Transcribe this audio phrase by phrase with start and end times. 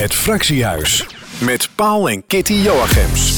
[0.00, 1.06] Het Fractiehuis
[1.38, 3.34] met Paul en Kitty Joachims.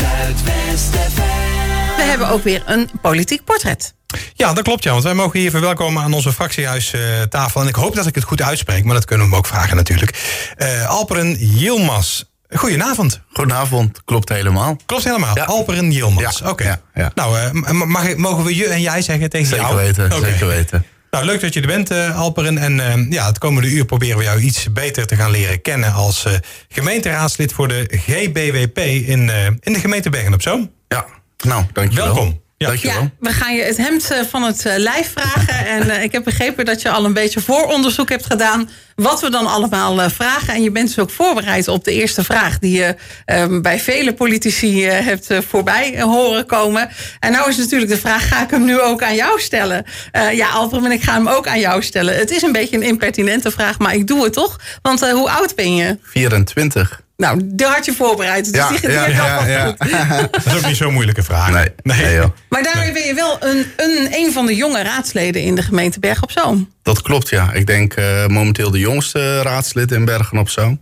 [1.96, 3.94] We hebben ook weer een politiek portret.
[4.34, 4.90] Ja, dat klopt ja.
[4.90, 7.60] Want wij mogen hier verwelkomen aan onze fractiehuistafel.
[7.60, 9.76] en ik hoop dat ik het goed uitspreek, maar dat kunnen we hem ook vragen
[9.76, 10.44] natuurlijk.
[10.58, 12.22] Uh, Alperen Yilmaz.
[12.50, 13.20] Goedenavond.
[13.32, 14.76] Goedenavond, klopt helemaal.
[14.86, 15.36] Klopt helemaal.
[15.36, 15.44] Ja.
[15.44, 16.38] Alperen Yilmaz.
[16.38, 16.48] Ja.
[16.48, 16.64] Oké.
[16.64, 17.10] Ja, ja.
[17.14, 19.76] Nou, uh, mag ik, mogen we je en jij zeggen tegen zeker jou?
[19.76, 20.12] Weten.
[20.12, 20.86] Zeker weten.
[21.12, 22.58] Nou, leuk dat je er bent, uh, Alperen.
[22.58, 25.92] En uh, ja, het komende uur proberen we jou iets beter te gaan leren kennen
[25.92, 26.32] als uh,
[26.68, 29.30] gemeenteraadslid voor de GBWP in,
[29.60, 30.72] in de gemeente Bergen op Zoom.
[30.88, 31.06] Ja,
[31.44, 32.04] nou, dankjewel.
[32.04, 32.41] Welkom.
[32.62, 32.68] Ja.
[32.68, 33.02] Dankjewel.
[33.02, 35.66] Ja, we gaan je het hemd van het lijf vragen.
[35.76, 38.70] en uh, ik heb begrepen dat je al een beetje vooronderzoek hebt gedaan.
[38.94, 40.54] Wat we dan allemaal uh, vragen.
[40.54, 42.58] En je bent dus ook voorbereid op de eerste vraag.
[42.58, 46.88] Die je uh, bij vele politici uh, hebt voorbij horen komen.
[47.20, 48.28] En nou is natuurlijk de vraag.
[48.28, 49.84] Ga ik hem nu ook aan jou stellen?
[50.16, 52.16] Uh, ja Alperen, ik ga hem ook aan jou stellen.
[52.16, 53.78] Het is een beetje een impertinente vraag.
[53.78, 54.60] Maar ik doe het toch?
[54.82, 55.98] Want uh, hoe oud ben je?
[56.02, 57.01] 24.
[57.16, 58.44] Nou, daar had je voorbereid.
[58.44, 59.74] Dus ja, die ja, ja, ja.
[60.30, 61.50] Dat is ook niet zo'n moeilijke vraag.
[61.50, 62.02] Nee, nee.
[62.02, 62.30] nee joh.
[62.48, 66.00] Maar daarmee ben je wel een, een, een van de jonge raadsleden in de gemeente
[66.00, 66.72] Bergen op Zoom.
[66.82, 67.52] Dat klopt, ja.
[67.52, 70.80] Ik denk uh, momenteel de jongste raadslid in Bergen op Zoom.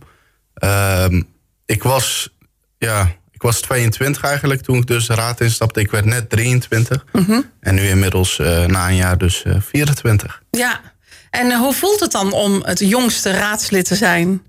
[0.63, 1.05] Uh,
[1.65, 2.29] ik, was,
[2.77, 5.79] ja, ik was 22 eigenlijk toen ik dus de raad instapte.
[5.79, 7.05] Ik werd net 23.
[7.11, 7.23] Mhm.
[7.23, 7.51] Mm -hmm.
[7.59, 10.41] En nu inmiddels uh, na een jaar dus 24.
[10.51, 10.79] Ja.
[11.29, 14.41] En hoe voelt het dan om het jongste raadslid te zijn?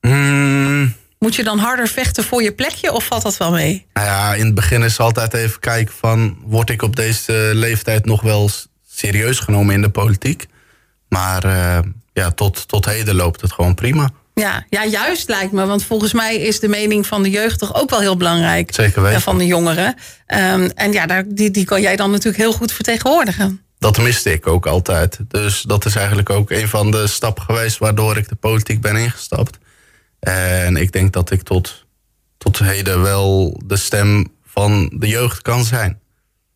[0.00, 1.00] Mm.
[1.22, 3.86] Moet je dan harder vechten voor je plekje of valt dat wel mee?
[3.92, 6.38] Nou ja, in het begin is altijd even kijken van...
[6.44, 8.50] word ik op deze leeftijd nog wel
[8.90, 10.46] serieus genomen in de politiek?
[11.08, 11.78] Maar uh,
[12.12, 14.10] ja, tot, tot heden loopt het gewoon prima.
[14.34, 15.66] Ja, ja, juist lijkt me.
[15.66, 18.74] Want volgens mij is de mening van de jeugd toch ook wel heel belangrijk.
[18.74, 19.20] Zeker weten.
[19.20, 19.86] Van de jongeren.
[20.26, 23.60] Um, en ja, daar, die, die kan jij dan natuurlijk heel goed vertegenwoordigen.
[23.78, 25.18] Dat miste ik ook altijd.
[25.28, 27.78] Dus dat is eigenlijk ook een van de stappen geweest...
[27.78, 29.58] waardoor ik de politiek ben ingestapt.
[30.28, 31.86] En ik denk dat ik tot,
[32.38, 36.00] tot heden wel de stem van de jeugd kan zijn.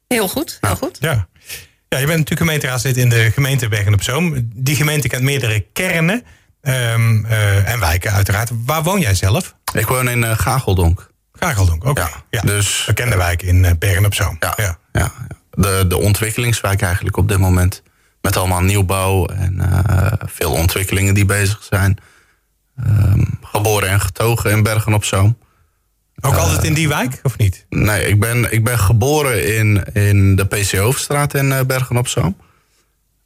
[0.08, 0.96] Heel goed, heel goed.
[1.00, 1.28] Ja.
[1.88, 4.50] ja, je bent natuurlijk gemeenteraadslid in de gemeente Bergen op Zoom.
[4.54, 6.22] Die gemeente kent meerdere kernen
[6.62, 8.50] um, uh, en wijken uiteraard.
[8.64, 9.54] Waar woon jij zelf?
[9.72, 11.10] Ik woon in uh, Gageldonk.
[11.32, 11.90] Gageldonk, oké.
[11.90, 12.04] Okay.
[12.04, 14.36] Ja, ja, dus, bekende wijk in uh, Bergen op Zoom.
[14.40, 14.78] Ja, ja.
[14.92, 15.12] ja.
[15.50, 17.82] De, de ontwikkelingswijk eigenlijk op dit moment.
[18.20, 19.62] Met allemaal nieuwbouw en
[20.24, 21.98] veel ontwikkelingen die bezig zijn.
[22.84, 25.38] Um, geboren en getogen in Bergen op Zoom.
[26.20, 27.66] Ook uh, altijd in die wijk, of niet?
[27.68, 32.08] Nee, ik ben, ik ben geboren in, in de PC Hoofdstraat in uh, Bergen op
[32.08, 32.36] Zoom.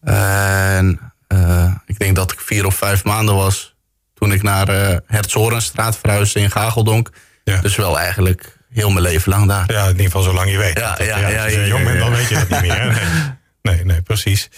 [0.00, 3.74] En uh, ik denk dat ik vier of vijf maanden was...
[4.14, 7.10] toen ik naar uh, Herzorenstraat verhuisde in Gageldonk.
[7.44, 7.60] Ja.
[7.60, 9.72] Dus wel eigenlijk heel mijn leven lang daar.
[9.72, 10.78] Ja, in ieder geval zolang je weet.
[10.78, 12.86] Ja, dat, ja, ja, ja, als je jong bent, dan weet je dat niet meer.
[12.86, 13.32] Nee.
[13.74, 14.50] nee, nee, precies.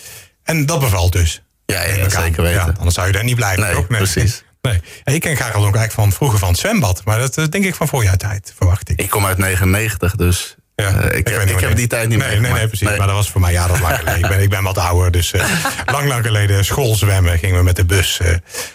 [0.42, 1.42] En dat bevalt dus.
[1.66, 2.76] Ja, ja, zeker weten.
[2.76, 3.62] Anders zou je daar niet blijven.
[3.62, 3.88] Nee, ook.
[3.88, 3.98] nee.
[3.98, 4.44] precies.
[4.68, 4.80] Nee.
[5.04, 7.02] Ja, ik ken Gageldonk eigenlijk van vroeger van het zwembad.
[7.04, 9.00] Maar dat denk ik van voor jouw tijd, verwacht ik.
[9.00, 12.18] Ik kom uit 99, dus ja, uh, ik, ik, heb, ik heb die tijd niet
[12.18, 12.40] nee, meer.
[12.40, 12.88] Nee, nee, precies.
[12.88, 12.98] Nee.
[12.98, 14.20] Maar dat was voor mij jaren lang geleden.
[14.20, 15.44] ik, ben, ik ben wat ouder, dus uh,
[15.94, 18.28] lang, lang geleden schoolzwemmen gingen we met de bus uh,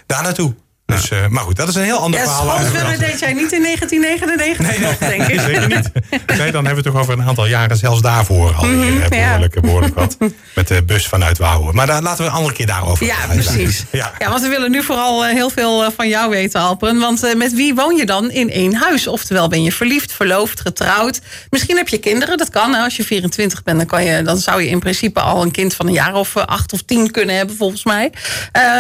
[0.05, 0.55] daar naartoe.
[0.87, 2.57] Dus, uh, maar goed, dat is een heel ander ja, verhaal.
[2.57, 5.39] Schoolzwemmen deed jij niet in 1999 nee, nee, nog, denk ik.
[5.51, 5.91] Zeker niet.
[6.37, 9.55] Nee, dan hebben we het toch over een aantal jaren zelfs daarvoor al mm, behoorlijk,
[9.55, 9.61] ja.
[9.61, 10.17] behoorlijk wat.
[10.55, 11.75] Met de bus vanuit Wouwen.
[11.75, 13.43] Maar daar, laten we een andere keer daarover Ja, praten.
[13.43, 13.83] precies.
[13.91, 14.11] Ja.
[14.17, 16.99] ja, want we willen nu vooral uh, heel veel uh, van jou weten, Alperen.
[16.99, 19.07] Want uh, met wie woon je dan in één huis?
[19.07, 21.21] Oftewel, ben je verliefd, verloofd, getrouwd?
[21.49, 22.73] Misschien heb je kinderen, dat kan.
[22.73, 22.81] Hè?
[22.83, 25.73] Als je 24 bent, dan, kan je, dan zou je in principe al een kind
[25.73, 28.11] van een jaar of acht of tien kunnen hebben, volgens mij.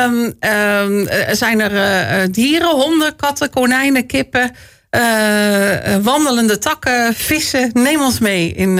[0.03, 1.96] Um, um, zijn er
[2.31, 2.69] dieren?
[2.69, 4.51] honden, katten, konijnen, kippen,
[4.91, 7.69] uh, wandelende takken, vissen.
[7.73, 8.79] Neem ons mee in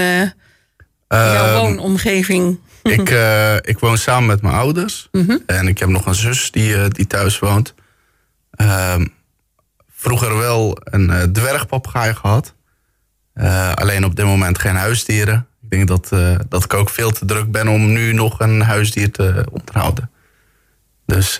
[1.08, 2.58] jouw woonomgeving.
[2.82, 3.10] Ik,
[3.60, 5.08] ik woon samen met mijn ouders.
[5.12, 5.36] Mhm.
[5.46, 7.74] En ik heb nog een zus die, die thuis woont.
[9.90, 12.54] vroeger wel een dwergpapegaai gehad.
[13.74, 15.46] alleen op dit moment geen huisdieren.
[15.62, 16.08] Ik denk dat,
[16.48, 20.10] dat ik ook veel te druk ben om nu nog een huisdier te onderhouden.
[21.06, 21.38] Dus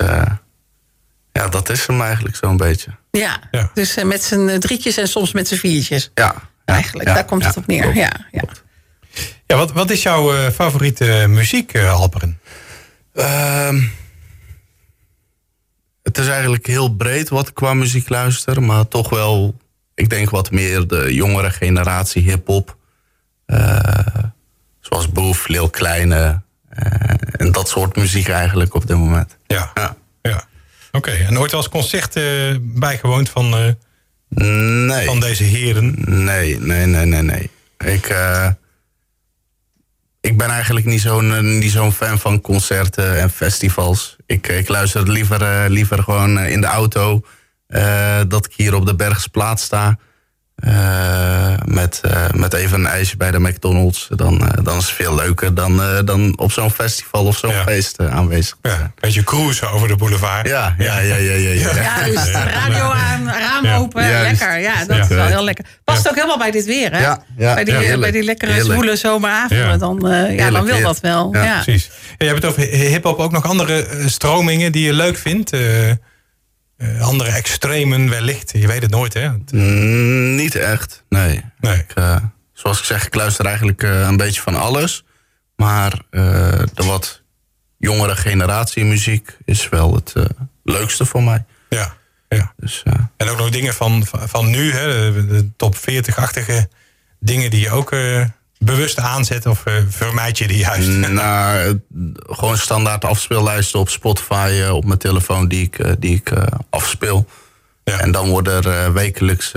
[1.38, 2.90] ja, dat is hem eigenlijk zo'n beetje.
[3.10, 3.70] Ja, Ja.
[3.74, 6.10] dus uh, met z'n drietjes en soms met z'n viertjes.
[6.14, 6.24] Ja.
[6.24, 7.82] ja, Eigenlijk, ja, daar komt ja, het op neer.
[7.82, 8.38] klopt, Ja, ja.
[8.40, 8.64] klopt.
[9.46, 12.40] Ja, wat, wat is jouw uh, favoriete muziek, uh, Alperen?
[13.14, 13.80] Ehm,
[16.02, 18.62] het is eigenlijk heel breed wat ik qua muziek luister.
[18.62, 19.56] Maar toch wel,
[19.94, 22.76] ik denk wat meer de jongere generatie hip-hop.
[23.46, 23.78] Eh,
[24.80, 26.42] zoals Boef, Lil Kleine.
[26.68, 29.36] eh, en dat soort muziek eigenlijk op dit moment.
[29.46, 29.70] Ja.
[29.74, 29.96] Ja.
[30.92, 33.72] Oké, en ooit als concert eh, bijgewoond van, eh,
[34.86, 35.06] Nee.
[35.06, 35.94] van deze heren?
[36.24, 37.50] Nee, nee, nee, nee, nee.
[37.78, 38.48] Ik, eh,
[40.20, 44.16] ik ben eigenlijk niet zo'n niet zo'n fan van concerten en festivals.
[44.26, 47.24] Ik, ik luister liever, liever gewoon in de auto
[48.28, 49.98] dat ik hier op de Bergsplaat sta.
[50.58, 54.08] Eh, met, eh, met even een ijsje bij de McDonald's.
[54.16, 57.50] Dan, eh, dan is het veel leuker dan, eh, dan op zo'n festival of zo'n
[57.50, 57.62] Ja.
[57.62, 58.56] feest aanwezig.
[58.62, 60.48] Ja, een beetje cruisen over de boulevard.
[60.48, 61.50] Ja, ja, ja, ja, ja.
[61.50, 62.06] ja.
[62.06, 63.76] Juist, radio aan, raam Ja.
[63.76, 64.58] open, lekker.
[64.58, 65.02] Ja, dat Ja.
[65.02, 65.64] is wel heel lekker.
[65.84, 67.00] Past ook helemaal bij dit weer, hè?
[67.00, 68.72] Ja, ja, bij, die, bij die lekkere Heerlijk.
[68.74, 69.66] zwoele zomeravonden.
[69.68, 69.76] Ja.
[69.76, 71.34] Dan, eh, ja, dan wil dat wel.
[71.34, 71.90] Ja, Ja, Precies.
[72.18, 75.50] Je hebt het over hip-hop ook nog andere stromingen die je leuk vindt.
[76.78, 78.52] Eh, eh, andere extremen wellicht.
[78.52, 79.28] Je weet het nooit, hè?
[79.50, 81.44] Mm, niet echt, nee.
[81.60, 81.78] Nee.
[81.78, 82.16] Ik, eh,
[82.52, 85.04] zoals ik zeg, ik luister eigenlijk eh, een beetje van alles.
[85.56, 86.22] Maar eh,
[86.74, 87.22] de wat
[87.78, 90.24] jongere generatie muziek is wel het eh,
[90.64, 91.44] leukste voor mij.
[91.68, 91.94] Ja.
[92.28, 92.52] ja.
[92.56, 95.12] Dus, eh, En ook nog dingen van, van, van nu, hè?
[95.12, 96.68] De, de top 40-achtige
[97.20, 98.24] dingen die je ook eh,
[98.58, 100.88] bewust aanzet of eh, vermijd je die juist?
[100.88, 101.80] nou,
[102.26, 106.32] gewoon standaard afspeellijsten op Spotify eh, op mijn telefoon die ik, eh, die ik
[106.70, 107.26] afspeel.
[107.84, 107.98] Ja.
[107.98, 109.52] En dan worden er wekelijks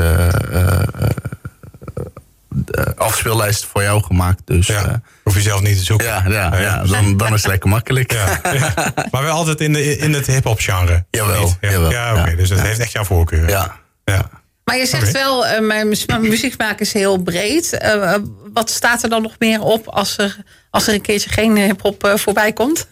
[2.96, 4.42] afspeellijsten voor jou gemaakt.
[4.46, 5.02] Dus Ja.
[5.24, 6.08] Hoef je zelf niet te zoeken.
[6.08, 8.14] ja, ja, ja, dan, dan is het lekker makkelijk.
[9.12, 11.06] Maar wel altijd in, de, in het hip-hop genre.
[11.10, 11.58] Jawel?
[11.62, 12.36] Ja, jawel, ja oké.
[12.36, 13.50] Dus dat heeft echt jouw voorkeur.
[13.50, 13.76] Ja.
[14.04, 14.30] ja.
[14.64, 17.74] Maar je zegt wel, eh, mijn mu- muzieksmaak is heel breed.
[17.74, 18.22] Eh, eh,
[18.54, 20.38] wat staat er dan nog meer op als er,
[20.70, 22.88] als er een keertje geen hip-hop voorbij komt?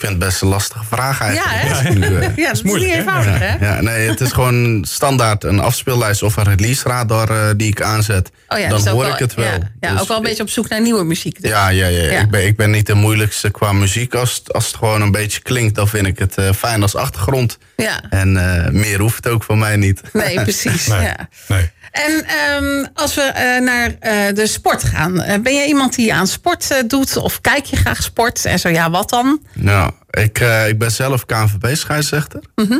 [0.00, 1.64] Ik vind het best een lastige vraag eigenlijk.
[1.68, 1.90] Ja, hè?
[1.90, 3.66] Nu, eh, ja, dat is moeilijk, niet eenvoudig, hè?
[3.66, 7.82] ja, nee, het is gewoon standaard een afspeellijst of een release radar eh, die ik
[7.82, 8.30] aanzet.
[8.48, 9.44] Oh ja, dan dus hoor wel- ik het wel.
[9.46, 11.40] Ja, ja, Dus ook wel een beetje op zoek naar nieuwe muziek.
[11.42, 11.50] dus.
[11.50, 12.02] Ja, ja, ja.
[12.02, 12.20] Ja.
[12.20, 14.14] Ik, ben, ik ben niet de moeilijkste qua muziek.
[14.14, 16.94] Als, het- als het gewoon een beetje klinkt, dan vind ik het eh, fijn als
[16.96, 17.58] achtergrond.
[17.76, 18.00] Ja.
[18.10, 20.00] En eh, meer hoeft het ook van mij niet.
[20.12, 20.86] Nee, precies.
[20.86, 21.00] Nee.
[21.02, 21.28] Ja.
[21.48, 21.70] nee.
[21.90, 26.14] En ehm, als we eh, naar eh, de sport gaan, eh, ben je iemand die
[26.14, 28.44] aan sport eh, doet of kijk je graag sport?
[28.44, 29.40] En zo ja, wat dan?
[29.54, 32.40] Nou, ik, eh, ik ben zelf KNVB-scheidsrechter.
[32.54, 32.78] Mhm.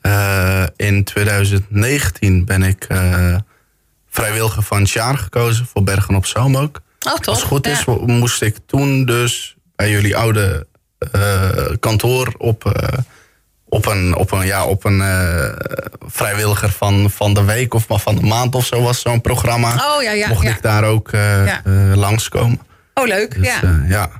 [0.00, 3.34] Eh, in 2019 ben ik eh,
[4.10, 6.80] vrijwilliger van het jaar gekozen voor Bergen op Zoom ook.
[7.06, 7.26] Oh, toch?
[7.26, 7.94] Als het goed is, Ja.
[8.06, 10.66] moest ik toen dus bij jullie oude
[11.80, 12.80] kantoor op,
[13.68, 15.02] op een, op een, ja, op een
[16.06, 19.74] vrijwilliger van, van de week of van de maand of zo was zo'n programma.
[19.74, 20.28] Oh ja, ja.
[20.28, 21.10] Mocht ik daar ook
[21.94, 22.60] langskomen.
[22.94, 23.34] Oh, leuk.
[23.34, 24.10] Dus, ja.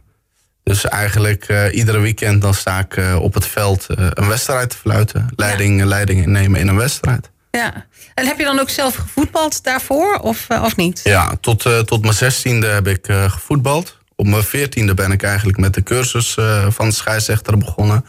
[0.67, 4.71] Dus eigenlijk eh, iedere weekend dan sta ik eh, op het veld eh, een wedstrijd
[4.71, 5.29] te fluiten.
[5.37, 7.31] Leiding, leiding innemen in een wedstrijd.
[7.51, 7.87] ja.
[8.15, 11.01] En heb je dan ook zelf gevoetbald daarvoor of, of niet?
[11.05, 13.99] Ja, tot, tot mijn zestiende heb ik gevoetbald.
[14.15, 16.35] Op mijn veertiende ben ik eigenlijk met de cursus
[16.69, 18.05] van de scheidsrechter begonnen.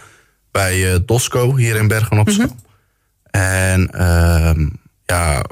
[0.51, 2.60] Bij Dosco hier in Bergen op Zoom.
[3.31, 4.68] En ehm,
[5.06, 5.44] ja,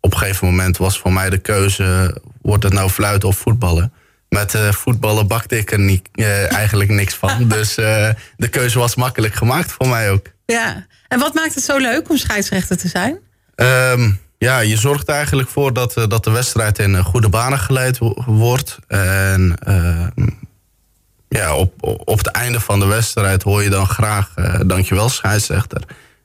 [0.00, 2.16] op een gegeven moment was voor mij de keuze...
[2.40, 3.92] wordt het nou fluiten of voetballen?
[4.32, 7.48] Met eh, voetballen bakte ik er niet, eh, eigenlijk niks van.
[7.48, 10.26] Dus eh, de keuze was makkelijk gemaakt voor mij ook.
[10.46, 10.86] Ja.
[11.08, 13.18] En wat maakt het zo leuk om scheidsrechter te zijn?
[13.54, 17.98] Ehm, ja, je zorgt er eigenlijk voor dat, dat de wedstrijd in goede banen geleid
[17.98, 18.78] wo- wordt.
[18.88, 20.28] En ehm,
[21.28, 21.72] ja, op,
[22.04, 24.34] op het einde van de wedstrijd hoor je dan graag
[24.66, 25.82] dankjewel scheidsrechter.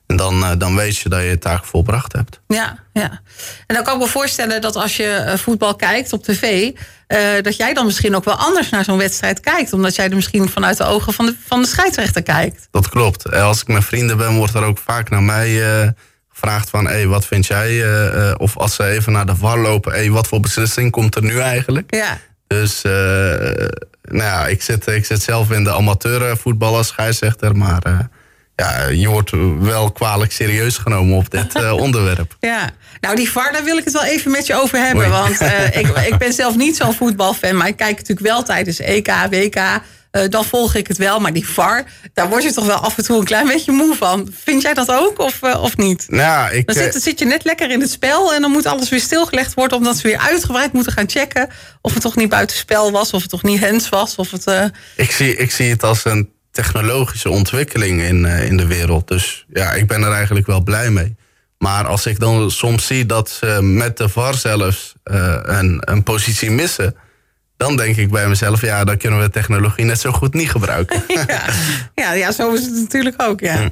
[0.08, 2.40] En dan, eh, dan weet je dat je je taak volbracht hebt.
[2.46, 3.20] Ja, ja.
[3.66, 6.70] En dan kan ik me voorstellen dat als je eh, voetbal kijkt op tv,
[7.06, 9.72] eh, dat jij dan misschien ook wel anders naar zo'n wedstrijd kijkt.
[9.72, 12.68] Omdat jij er misschien vanuit de ogen van de, van de scheidsrechter kijkt.
[12.70, 13.32] Dat klopt.
[13.32, 15.62] Als ik met vrienden ben, wordt er ook vaak naar mij
[16.28, 16.86] gevraagd van...
[16.86, 17.84] Hey, wat vind jij?
[18.36, 19.92] of als ze even naar de VAR lopen...
[19.92, 21.94] Hey, wat voor beslissing komt er nu eigenlijk?
[21.94, 27.56] Ja, Dus nou ja, ik, zit, ik zit zelf in de amateurvoetbal als scheidsrechter.
[27.56, 28.08] Maar
[28.58, 32.36] ja, je wordt wel kwalijk serieus genomen op dit eh, onderwerp.
[32.40, 32.70] ja.
[33.00, 35.02] Nou, die VAR, daar wil ik het wel even met je over hebben.
[35.04, 35.12] Oei.
[35.12, 38.78] Want eh, ik, ik ben zelf niet zo'n voetbalfan, maar ik kijk natuurlijk wel tijdens
[38.80, 39.54] EK, WK.
[40.10, 41.20] eh, dan volg ik het wel.
[41.20, 41.84] Maar die VAR,
[42.14, 44.32] daar word je toch wel af en toe een klein beetje moe van.
[44.44, 46.04] Vind jij dat ook of, of niet?
[46.08, 48.88] Nou, ik, Dan zit, zit je net lekker in het spel en dan moet alles
[48.88, 49.76] weer stilgelegd worden.
[49.78, 51.48] Omdat ze weer uitgebreid moeten gaan checken.
[51.80, 54.16] Of het toch niet buitenspel was, of het toch niet hens was.
[54.16, 58.66] Of het, ik, zie, ik zie het als een technologische ontwikkeling in, eh, in de
[58.66, 59.08] wereld.
[59.08, 61.16] Dus ja, ik ben er eigenlijk wel blij mee.
[61.58, 66.02] Maar als ik dan soms zie dat ze met de VAR zelfs eh, een, een
[66.02, 66.94] positie missen...
[67.56, 71.02] dan denk ik bij mezelf, ja, dan kunnen we technologie net zo goed niet gebruiken.
[71.26, 71.44] ja.
[71.94, 73.70] Ja, ja, zo is het natuurlijk ook, ja.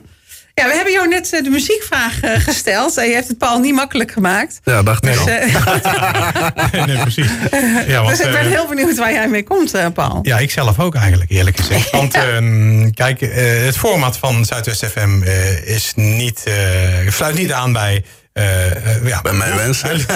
[0.60, 2.96] Ja, we hebben jou net eh, de muziekvraag eh, gesteld.
[2.96, 4.60] En je hebt het Paul niet makkelijk gemaakt.
[4.64, 5.28] Ja, dacht ik Dus, al.
[5.28, 7.30] eh, nee, precies.
[7.86, 10.18] Ja, want, dus ik ben eh, heel benieuwd waar jij mee komt, eh, Paul.
[10.22, 11.90] Ja, ik zelf ook eigenlijk, eerlijk gezegd.
[12.00, 16.54] Want ehm, kijk, eh, het format van Zuidwest FM eh, is niet, eh,
[17.08, 18.04] sluit niet aan bij
[18.36, 20.06] eh, eh, ja, Bij mijn wensen.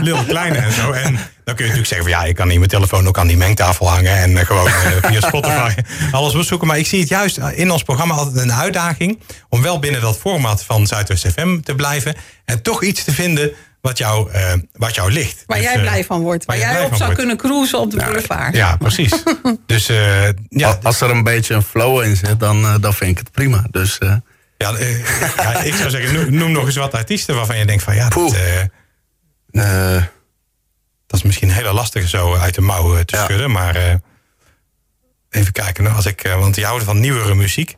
[0.00, 0.92] Lil Kleine en zo.
[0.92, 1.12] En
[1.44, 3.36] dan kun je natuurlijk zeggen van ja, ik kan niet mijn telefoon ook aan die
[3.36, 4.70] mengtafel hangen en eh, gewoon
[5.02, 5.70] via Spotify
[6.10, 6.66] alles bezoeken.
[6.66, 10.18] Maar ik zie het juist in ons programma altijd een uitdaging om wel binnen dat
[10.18, 14.94] format van Zuidwest FM te blijven en toch iets te vinden wat jou, eh, wat
[14.94, 15.42] jou ligt.
[15.46, 16.44] Waar Dus, jij blij van wordt.
[16.44, 17.14] Waar waar jij op zou wordt.
[17.16, 18.56] kunnen cruisen op de boulevard.
[18.56, 19.22] Ja, precies.
[19.66, 23.18] dus eh, ja, Als er een beetje een flow in zit, dan, dan vind ik
[23.18, 23.64] het prima.
[23.70, 24.14] Dus eh,
[24.58, 24.98] ja, eh,
[25.36, 28.08] ja, ik zou zeggen, noem, noem nog eens wat artiesten waarvan je denkt van ja,
[28.08, 28.60] dat, eh,
[29.50, 30.02] eh,
[31.06, 33.24] dat is misschien een hele lastige zo uit de mouw te Ja.
[33.24, 33.50] schudden.
[33.50, 34.00] Maar
[35.30, 37.76] even kijken, nou, als ik, want die houden van nieuwere muziek.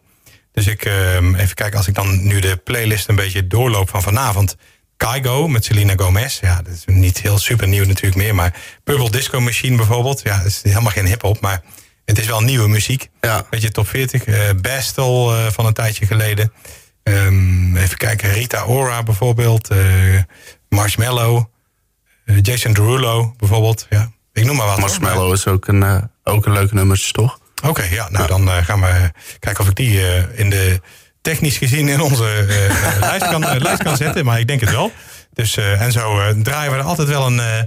[0.52, 4.02] Dus ik eh, even kijken, als ik dan nu de playlist een beetje doorloop van
[4.02, 4.56] vanavond.
[4.97, 6.40] Kaigo met Selena Gomez.
[6.40, 8.35] Ja, dat is niet heel super nieuw natuurlijk meer.
[8.35, 8.54] Maar
[8.85, 10.21] Purple Disco Machine bijvoorbeeld.
[10.25, 11.40] Ja, dat is helemaal geen hip-hop.
[11.40, 11.62] Maar
[12.06, 13.08] het is wel nieuwe muziek.
[13.20, 13.46] Ja.
[13.50, 14.25] Beetje top 40.
[14.25, 16.52] eh Bastel eh, van een tijdje geleden.
[17.02, 19.68] Ehm, even kijken, Rita Ora bijvoorbeeld.
[19.70, 19.78] eh,
[20.68, 21.44] Marshmallow.
[22.25, 23.86] eh, Jason Derulo bijvoorbeeld.
[23.90, 24.75] Ja, ik noem maar wat.
[24.78, 24.84] hoor.
[24.88, 27.38] Marshmallow is ook een, eh, ook een leuk nummertje, toch?
[27.64, 30.80] Oké, ja, nou dan eh, gaan we kijken of ik die eh, in de
[31.22, 34.25] technisch gezien in onze eh, eh, lijst, kan, eh, lijst kan zetten.
[34.25, 34.92] Maar ik denk het wel.
[35.32, 37.62] Dus, eh, en zo eh, draaien we er altijd wel een, eh,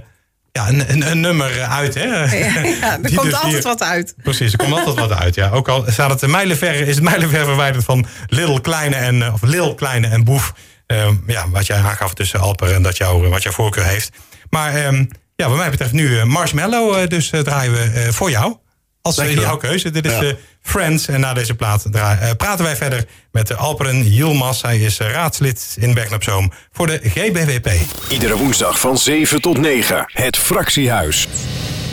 [0.52, 1.94] ja, een, een, een nummer uit.
[1.94, 2.04] Hè?
[2.04, 4.14] Ja, ja, er Die komt dus altijd hier- wat uit.
[4.22, 5.34] Precies, er komt altijd wat uit.
[5.34, 5.50] Ja.
[5.50, 9.42] Ook al staat het mijlenver, is het mijlenver verwijderd van Little Kleine en, eh, of
[9.42, 10.52] Lil Kleine en Boef.
[10.86, 14.10] Ehm, ja, wat jij aangaf tussen Alper en dat jou, wat jouw voorkeur heeft.
[14.50, 15.04] Maar ehm,
[15.36, 18.56] ja, wat mij betreft nu eh, Marshmallow, eh, dus eh, draaien we eh, voor jou.
[19.02, 19.90] Als eh, jouw keuze.
[19.90, 20.32] Dit is Ja.
[20.62, 21.08] Friends.
[21.08, 24.62] En na deze plaat eh, praten wij verder met de Alperen Yilmaz.
[24.62, 27.70] Hij is eh, raadslid in Bergen op Zoom voor de GBWP.
[28.08, 30.04] Iedere woensdag van 7 tot 9.
[30.12, 31.28] Het Fractiehuis.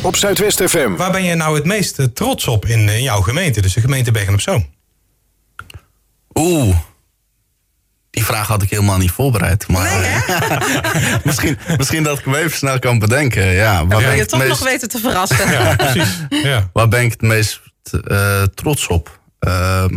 [0.01, 0.95] Op Zuidwest FM.
[0.95, 3.61] Waar ben je nou het meest eh, trots op in, jouw gemeente?
[3.61, 4.69] Dus de gemeente Bergen op Zoom.
[6.33, 6.75] Oeh.
[8.09, 9.67] Die vraag had ik helemaal niet voorbereid.
[9.67, 10.23] Maar
[11.23, 13.45] misschien, misschien dat ik hem even snel kan bedenken.
[13.45, 15.51] Ja, waar, ben je ik toch het nog meest, weten te verrassen.
[15.51, 16.25] Ja, precies.
[16.29, 16.69] Ja.
[16.73, 17.61] waar ben ik het meest
[17.93, 19.19] eh, trots op?
[19.39, 19.95] Ehm,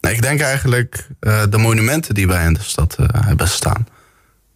[0.00, 3.86] nou, ik denk eigenlijk eh, de monumenten die wij in de stad eh, hebben staan.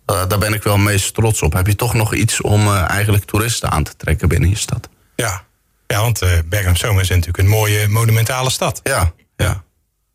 [0.04, 1.52] Daar ben ik wel meest trots op.
[1.52, 4.88] Heb je toch nog iets om eigenlijk toeristen aan te trekken binnen je stad?
[5.16, 5.42] Ja,
[5.86, 8.80] ja want Bergen op Zoom is natuurlijk een mooie monumentale stad.
[8.82, 9.62] Ja, ja.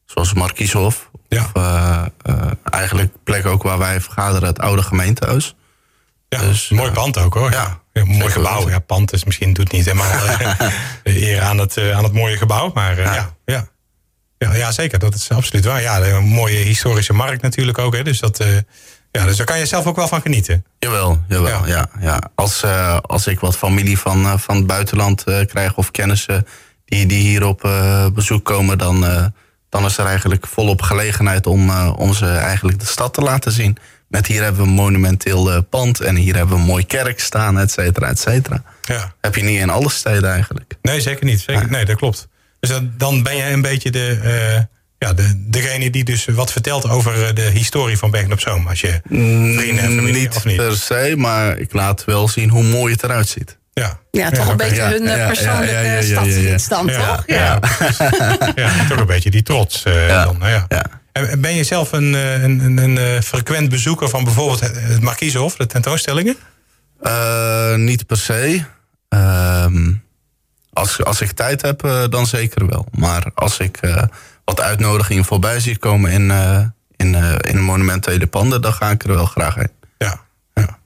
[0.06, 1.10] Zoals Markieshof.
[1.28, 1.50] Ja.
[1.54, 1.62] Of
[2.64, 5.56] eigenlijk plek ook waar wij vergaderen, het oude gemeentehuis.
[6.30, 7.52] Ja, Dus, mooi pand ook hoor.
[7.52, 8.70] ja, Ja, mooi gebouw.
[8.70, 10.12] Ja, pand is misschien doet niet helemaal
[11.04, 12.72] eh, eer aan het, eh, aan het mooie gebouw.
[12.74, 13.14] Maar eh, Ja.
[13.14, 13.34] ja.
[13.46, 13.68] Ja,
[14.38, 14.56] ja.
[14.56, 15.00] ja, zeker.
[15.00, 15.82] Dat is absoluut waar.
[15.82, 17.96] Ja, een mooie historische markt natuurlijk ook.
[17.96, 18.44] Hè, dus, dat,
[19.12, 20.66] ja, dus daar kan je zelf ook wel van genieten.
[20.80, 21.68] Jawel, jawel.
[21.68, 21.68] Ja.
[21.68, 21.90] Ja.
[22.00, 22.64] Ja, Als,
[23.02, 26.48] als ik wat familie van, van het buitenland krijg of kennissen
[26.86, 27.62] die, die hier op
[28.14, 29.32] bezoek komen, dan,
[29.70, 33.78] dan is er eigenlijk volop gelegenheid om, om ze eigenlijk de stad te laten zien.
[34.08, 37.20] Met hier hebben we een monumenteel eh, pand en hier hebben we een mooi kerk
[37.20, 38.64] staan, et cetera, et cetera.
[38.82, 39.14] Ja.
[39.22, 40.74] Heb je niet in alle steden eigenlijk.
[40.82, 41.40] Nee, zeker niet.
[41.40, 42.28] Zeker, nee, dat klopt.
[42.60, 44.64] Dus dat- dan ben je een beetje de, eh,
[44.98, 48.68] ja, de, degene die dus wat vertelt over eh, de historie van Bergen op Zoom.
[48.68, 49.02] Als je
[49.58, 50.56] vrienden en familie niet, of niet.
[50.56, 53.58] per se, maar ik laat wel zien hoe mooi het eruit ziet.
[53.74, 56.04] Ja, Ja, toch een beetje Ja, hun ja, persoonlijke ja, ja, ja, ja, ja.
[56.04, 57.24] stadsdienst dan, Ja, toch?
[57.28, 57.60] ja,
[58.90, 59.84] toch een beetje die trots.
[59.84, 60.66] eh, Ja, dan, nou ja.
[61.16, 65.02] En Ben je zelf een, eh, een, een, een eh, frequent bezoeker van bijvoorbeeld het,
[65.02, 66.36] Markiezenhof, de tentoonstellingen?
[67.02, 68.64] Eh, niet per se.
[69.10, 69.94] Ehm,
[70.74, 72.86] als, als ik tijd heb, eh, dan zeker wel.
[72.92, 74.04] Maar als ik eh,
[74.46, 76.62] wat uitnodigingen voorbij zie komen in, eh
[76.96, 79.72] in, eh in monumentele panden, dan ga ik er wel graag heen.
[79.98, 80.22] Ja.
[80.54, 80.78] ja.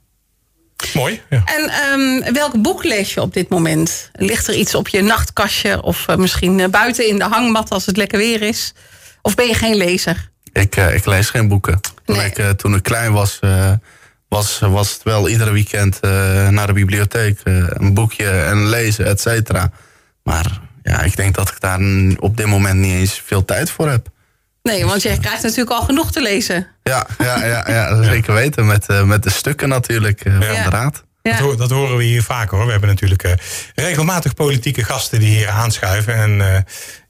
[0.93, 1.21] Mooi.
[1.29, 1.43] Ja.
[1.45, 4.09] En ehm, welk boek lees je op dit moment?
[4.13, 8.17] Ligt er iets op je nachtkastje of misschien buiten in de hangmat als het lekker
[8.17, 8.73] weer is?
[9.21, 10.29] Of ben je geen lezer?
[10.53, 11.79] Ik, eh, ik lees geen boeken.
[12.05, 13.71] Ik, eh, toen ik klein was, eh,
[14.27, 16.01] was, was het wel iedere weekend
[16.49, 17.39] naar de bibliotheek.
[17.43, 19.71] een boekje en lezen, et cetera.
[20.23, 21.79] Maar ja, ik denk dat ik daar
[22.19, 24.07] op dit moment niet eens veel tijd voor heb.
[24.63, 26.67] Nee, want je krijgt natuurlijk al genoeg te lezen.
[26.83, 28.65] Ja, ja, ja, ja zeker weten.
[28.65, 31.03] Met, met de stukken natuurlijk van de raad.
[31.21, 31.55] Ja.
[31.55, 32.65] Dat, horen we hier vaker hoor.
[32.65, 33.33] We hebben natuurlijk eh,
[33.75, 36.13] regelmatig politieke gasten die hier aanschuiven.
[36.13, 36.53] En eh,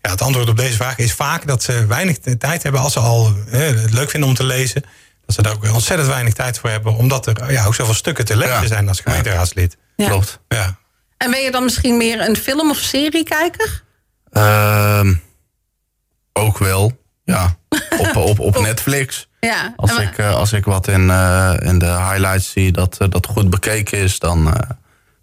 [0.01, 2.99] ja, het antwoord op deze vraag is vaak dat ze weinig tijd hebben als ze
[2.99, 4.83] al eh, het leuk vinden om te lezen.
[5.25, 6.95] Dat ze daar ook ontzettend weinig tijd voor hebben.
[6.95, 8.67] Omdat er ja, ook zoveel stukken te lezen Ja.
[8.67, 9.77] zijn als gemeenteraadslid.
[9.95, 10.07] Ja.
[10.07, 10.39] Klopt.
[10.47, 10.77] Ja.
[11.17, 13.83] En ben je dan misschien meer een film- of seriekijker?
[14.31, 15.13] Ehm,
[16.33, 17.57] ook wel, ja.
[17.97, 19.28] Op, op, op Netflix.
[19.39, 19.73] Ja.
[19.75, 23.25] Als ik, eh, als ik wat in, eh, in de highlights zie dat, eh, dat
[23.25, 24.53] goed bekeken is, dan,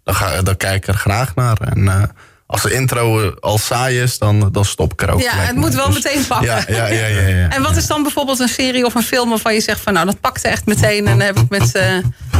[0.03, 1.57] dan, ga, dan kijk ik er graag naar.
[1.61, 2.11] En
[2.45, 5.21] als de intro al saai is, dan, dan stop ik er ook.
[5.21, 6.47] Ja, het moet wel Dus- meteen pakken.
[6.47, 7.49] Ja, ja, ja, ja, ja.
[7.49, 10.05] En wat is dan bijvoorbeeld een serie of een film waarvan je zegt van nou
[10.05, 11.81] dat pakte echt meteen en heb ik met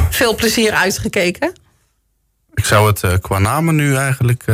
[0.10, 1.54] veel plezier uitgekeken?
[2.54, 4.46] Ik zou het qua namen nu eigenlijk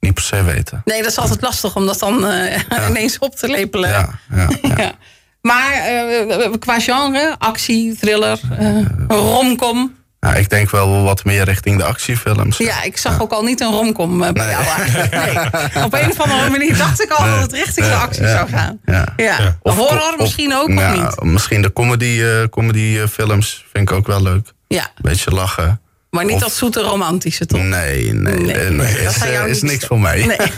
[0.00, 0.82] niet per se weten.
[0.84, 2.26] Nee, dat is altijd lastig om dat dan
[2.88, 3.88] ineens op te lepelen.
[3.90, 4.18] Ja.
[4.62, 4.94] Ja.
[5.44, 8.76] Maar eh, qua genre, actie, thriller, eh
[9.08, 9.94] romcom.
[10.36, 12.58] Ik denk wel wat meer richting de actiefilms.
[12.58, 14.54] Ja, ik zag ook al niet een romcom eh, bij Nee.
[14.54, 14.64] jou.
[15.74, 15.84] Nee.
[15.84, 18.48] Op een of andere manier dacht ik al dat het richting de actie ja, zou
[18.48, 18.78] gaan.
[18.84, 19.12] ja.
[19.16, 19.56] Ja.
[19.62, 21.22] Of Horror of- misschien ook, of niet?
[21.22, 24.52] Misschien de comedy, eh, comedy films vind ik ook wel leuk.
[24.68, 25.80] Ja, Beetje lachen.
[26.14, 27.60] Maar niet Of- dat zoete romantische toch?
[27.60, 30.26] Nee, nee, Nee, nee, nee, dat is, is niks voor mij.
[30.26, 30.36] Nee.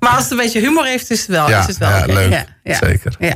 [0.00, 1.48] maar als het een beetje humor heeft, is het wel.
[1.48, 2.44] Ja, is het wel ja, leuk.
[2.64, 3.16] Zeker.
[3.18, 3.34] Ja.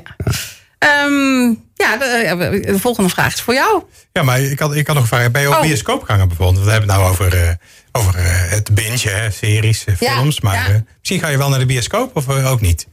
[0.78, 2.34] Ehm, ja, de, ja,
[2.72, 3.82] de volgende vraag is voor jou.
[4.12, 5.30] Ja, maar ik had, ik had nog een vraag.
[5.30, 5.60] Ben je ook Oh.
[5.62, 6.64] bioscoopganger bijvoorbeeld?
[6.64, 7.50] We hebben het nou over, eh,
[7.92, 10.40] over eh, het binge, hè, series, eh, Ja, films.
[10.40, 10.82] Maar ja.
[10.98, 12.86] misschien ga je wel naar de bioscoop of ook niet?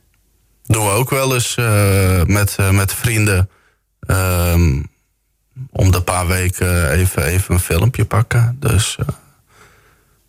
[0.65, 3.49] Doen we ook wel eens eh, met, met vrienden.
[3.99, 4.81] ehm,
[5.71, 8.57] om de paar weken even, even een filmpje pakken.
[8.59, 9.07] Dus eh,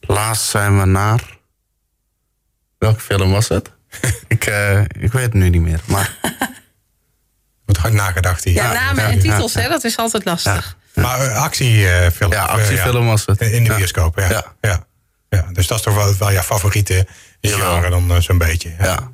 [0.01, 1.39] laatst zijn we naar.
[2.79, 3.71] Welke film was het?
[4.29, 5.81] ik, eh, ik weet het nu niet meer.
[5.85, 6.17] Maar
[7.67, 8.55] Wordt hard nagedacht hier.
[8.55, 10.77] Ja, namen en titels, hè, dat is altijd lastig.
[10.95, 12.33] Maar eh, actiefilm.
[12.33, 13.41] ja, actiefilm was het.
[13.41, 14.29] In de bioscoop, ja.
[14.29, 14.45] Ja.
[14.61, 14.87] Ja.
[15.29, 15.49] Ja.
[15.53, 17.07] Dus dat is toch wel, wel jouw favoriete
[17.41, 18.75] genre dan zo'n beetje.
[18.79, 19.11] Ja.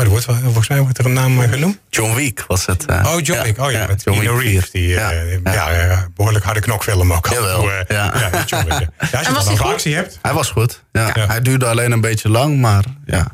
[0.00, 1.78] Maar er wordt wel, volgens mij wordt er een naam eh, genoemd.
[1.90, 2.84] John Wick was het.
[2.86, 3.12] eh.
[3.14, 3.58] Oh, John Wick.
[3.60, 4.40] Oh ja, met John Reeves.
[4.40, 4.68] 4.
[4.72, 5.10] Die, Ja.
[5.12, 5.52] eh, Ja.
[5.52, 7.26] ja, eh, behoorlijk harde knokfilm ook.
[7.26, 8.12] Jawel, Hoe, eh, ja.
[8.32, 8.88] ja, John Wick.
[9.10, 9.60] Ja, als je was goed?
[9.72, 10.18] actie hebt.
[10.22, 10.82] Hij was goed.
[10.92, 11.10] Ja.
[11.14, 11.26] Ja.
[11.26, 13.26] Hij duurde alleen een beetje lang, maar ja.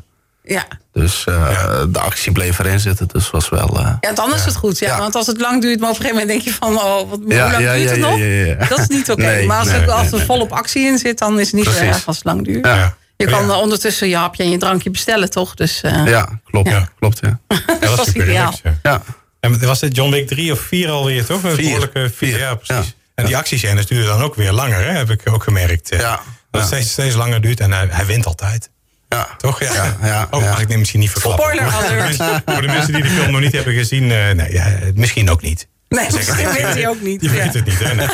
[0.43, 0.63] Ja.
[0.93, 3.07] Dus eh, de actie bleef erin zitten.
[3.07, 3.77] Dus was wel.
[3.79, 4.79] eh, ja, dan is het goed.
[4.79, 4.87] Ja.
[4.87, 4.97] Ja.
[4.99, 6.75] Want als het lang duurt, maar op een gegeven moment denk je van...
[6.83, 8.17] Oh, wat, Ja, hoe lang ja, duurt ja, het ja, nog?
[8.19, 8.67] ja, ja.
[8.69, 9.21] Dat is niet oké.
[9.21, 10.25] Nee, maar als, nee, er, als nee, er nee.
[10.25, 11.87] volop actie in zit, dan is het niet zo Precies.
[11.95, 12.65] erg als het lang duurt.
[12.65, 12.95] Ja.
[13.17, 13.51] Je kan Ja.
[13.53, 15.53] eh, ondertussen je hapje en je drankje bestellen, toch?
[15.55, 16.69] Dus eh, ja, klopt.
[16.69, 16.87] Ja.
[16.99, 17.39] Klopt, ja.
[17.67, 18.53] Ja, dat was is super ideaal.
[18.63, 18.77] ja.
[18.83, 19.01] ja.
[19.39, 21.43] En was dit John Wick 3 of 4 alweer, toch?
[21.43, 21.63] Een Vier.
[21.63, 22.29] behoorlijke vier.
[22.29, 22.85] Vier, Ja, precies.
[22.85, 22.91] ja.
[23.15, 24.91] En die actiescènes duren dan ook weer langer, hè?
[24.91, 25.91] heb ik ook gemerkt.
[25.91, 25.99] eh.
[25.99, 26.11] Ja.
[26.51, 26.65] Dat het Ja.
[26.77, 28.69] steeds, steeds langer duurt en hij, hij wint altijd.
[29.09, 29.27] Ja.
[29.37, 29.59] Toch?
[29.59, 29.73] Ja.
[29.73, 30.49] Ja, ja, oh, ja.
[30.49, 31.43] mag ik dit misschien niet verklappen?
[31.45, 32.03] Spoiler Voor de alert.
[32.17, 35.29] mensen- Voor de mensen die de film nog niet hebben gezien, eh, nee, ja, misschien
[35.29, 35.67] ook niet.
[35.89, 37.21] nee, misschien weet hij ook niet.
[37.21, 37.33] Je Ja.
[37.43, 37.93] weet het niet, hè?
[37.95, 38.07] Nee.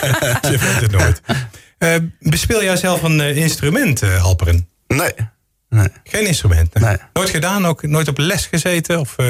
[0.52, 1.22] Je weet het nooit.
[1.78, 4.68] Eh, bespeel jij zelf een instrument, eh, Alperen?
[4.96, 5.14] Nee.
[5.70, 5.88] Nee.
[6.04, 6.74] Geen instrument?
[6.74, 6.98] Nee.
[7.14, 7.66] Nooit gedaan?
[7.66, 9.00] Ook nooit op les gezeten?
[9.00, 9.26] Of, eh,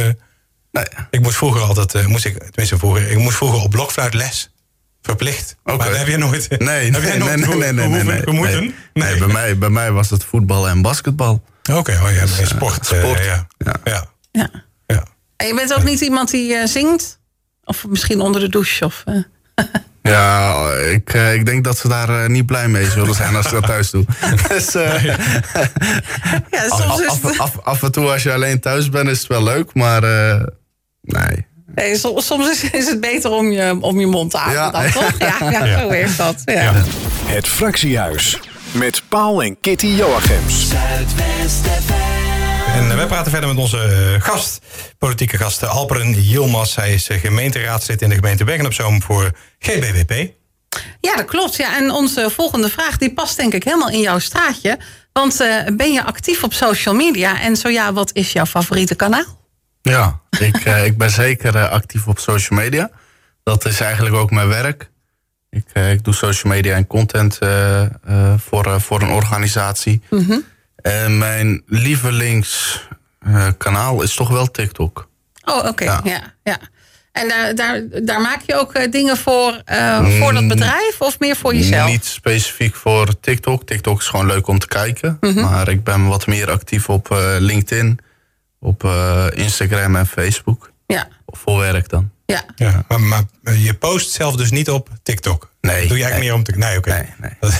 [0.71, 0.85] Nee.
[1.09, 4.51] ik moest vroeger altijd, eh, moest ik, tenminste vroeger, ik moest vroeger op blokfluitles.
[5.01, 5.55] Verplicht.
[5.63, 5.77] Oké.
[5.77, 8.61] Maar heb jij nooit, Nee, nee, heb jij nooit nee, nee, nee, nee, nee.
[8.61, 8.73] Nee.
[8.93, 11.43] Nee, bij, mij, bij mij was het voetbal en basketbal.
[11.71, 12.89] Oké, oh ja, sport.
[12.91, 13.23] eh, sport.
[13.25, 13.47] ja.
[13.57, 13.75] Ja.
[13.83, 14.05] Ja.
[14.31, 14.49] Ja.
[14.87, 15.03] Ja.
[15.35, 17.19] En je bent ook niet iemand die eh, zingt?
[17.63, 18.85] Of misschien onder de douche?
[18.85, 19.15] Of, eh,
[20.03, 23.47] Ja, ik, eh, ik denk dat ze daar eh, niet blij mee zullen zijn als
[23.47, 24.07] ze dat thuis doen.
[24.49, 25.03] dus, eh,
[26.49, 29.09] Ja, af, soms is af, het, af, af en toe als je alleen thuis bent
[29.09, 30.41] is het wel leuk, maar eh,
[31.01, 31.45] nee.
[31.75, 34.71] nee, soms, soms is, is het beter om je, om je mond te houden Ja.
[34.71, 35.11] dan, toch?
[35.17, 35.79] Ja, ja, Ja.
[35.79, 36.41] zo is dat.
[36.45, 36.53] Ja.
[36.61, 36.73] Ja.
[37.25, 38.39] Het Fractiehuis.
[38.71, 40.67] Met Paul en Kitty Joachims.
[42.73, 44.61] En eh, wij praten verder met onze eh, gast,
[44.97, 46.75] politieke gast eh, Alperen Yilmaz.
[46.75, 50.31] Hij is gemeenteraadslid in de gemeente Bergen op Zoom voor GBWP.
[51.01, 51.55] Ja, dat klopt.
[51.55, 51.77] Ja.
[51.77, 54.79] En onze volgende vraag die past denk ik helemaal in jouw straatje.
[55.13, 57.41] Want eh, ben je actief op social media?
[57.41, 59.41] En zo ja, wat is jouw favoriete kanaal?
[59.81, 62.89] Ja, ik, eh, ik ben zeker actief op social media.
[63.43, 64.91] Dat is eigenlijk ook mijn werk.
[65.49, 67.89] Ik, eh, ik doe social media en content eh, eh,
[68.37, 70.01] voor, eh, voor een organisatie.
[70.83, 75.09] En mijn lievelingskanaal is toch wel TikTok.
[75.45, 75.83] Oh, oké.
[75.83, 76.01] Ja.
[76.03, 76.21] Ja.
[76.43, 76.57] Ja,
[77.11, 81.19] En daar, daar, daar maak je ook eh, dingen voor, eh, voor dat bedrijf of
[81.19, 81.89] meer voor jezelf?
[81.89, 83.65] Niet specifiek voor TikTok.
[83.65, 85.17] TikTok is gewoon leuk om te kijken.
[85.35, 87.99] Maar ik ben wat meer actief op eh, LinkedIn,
[88.59, 90.71] op eh, Instagram en Facebook.
[90.87, 92.11] Ja, Voor werk dan.
[92.25, 92.43] Ja.
[92.55, 95.51] Ja, maar, maar eh, je post zelf dus niet op TikTok?
[95.61, 96.21] Nee, Doe je eigenlijk nee.
[96.21, 96.51] meer om te...
[96.57, 96.89] Nee, oké.
[96.89, 97.51] Nee, nee.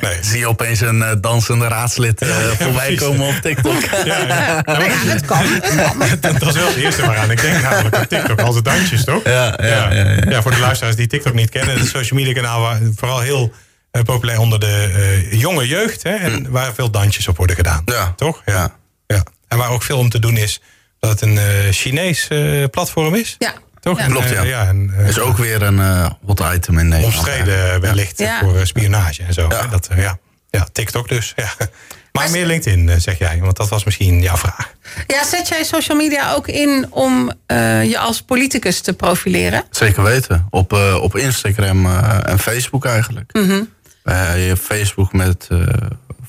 [0.10, 0.22] nee.
[0.24, 2.98] Zie je opeens een eh, dansende raadslid eh, voorbij precies.
[2.98, 3.82] komen op TikTok.
[3.82, 4.26] Ja, ja.
[4.26, 5.44] Ja, maar Ja, het kan.
[6.20, 8.40] dat, dat is wel het eerste waaraan ik denk namelijk aan TikTok.
[8.40, 9.24] Al de dansjes, toch?
[9.24, 10.42] Ja, ja, ja, ja.
[10.42, 11.78] voor de luisteraars die TikTok niet kennen.
[11.78, 13.52] Het social media kanaal waar, vooral heel
[14.00, 16.02] populair onder de eh, jonge jeugd.
[16.02, 17.82] Hè, en waar veel dansjes op worden gedaan.
[17.84, 18.12] Ja.
[18.16, 18.42] Toch?
[18.46, 18.76] Ja.
[19.06, 19.22] ja.
[19.48, 20.60] En waar ook veel om te doen is
[20.98, 23.36] dat het een eh, Chinees eh, platform is.
[23.38, 23.54] Ja.
[23.82, 23.98] Toch?
[23.98, 24.06] Ja.
[24.06, 24.42] Klopt, eh, ja.
[24.42, 27.14] ja en, eh, is ook weer een eh, hot item in Nederland.
[27.16, 28.38] omstreden wellicht Ja.
[28.40, 29.48] voor eh, spionage en zo.
[29.70, 30.18] Dat, ja.
[30.50, 31.32] ja, TikTok dus.
[31.36, 31.52] Ja.
[32.12, 33.38] Maar meer LinkedIn, zeg jij.
[33.40, 34.72] Want dat was misschien jouw vraag.
[35.06, 39.64] Ja, zet jij social media ook in om eh, je als politicus te profileren?
[39.70, 40.46] Zeker weten.
[40.50, 41.86] Op, eh, op Instagram
[42.22, 43.32] en Facebook eigenlijk.
[43.32, 43.62] Mhm.
[44.04, 45.58] Eh, je hebt Facebook met eh,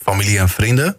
[0.02, 0.98] familie en vrienden.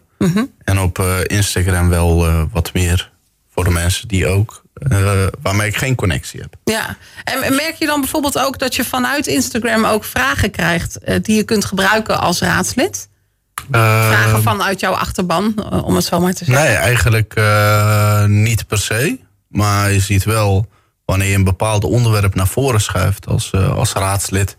[0.65, 3.11] En op eh, Instagram wel eh, wat meer
[3.53, 6.55] voor de mensen die ook, eh, waarmee ik geen connectie heb.
[6.65, 11.17] Ja, en merk je dan bijvoorbeeld ook dat je vanuit Instagram ook vragen krijgt eh,
[11.23, 13.09] die je kunt gebruiken als raadslid?
[13.71, 16.65] Vragen vanuit jouw achterban, eh, om het zo maar te zeggen.
[16.65, 19.19] Nee, eigenlijk eh, niet per se.
[19.49, 20.67] Maar je ziet wel,
[21.05, 24.57] wanneer je een bepaald onderwerp naar voren schuift als, eh, als raadslid,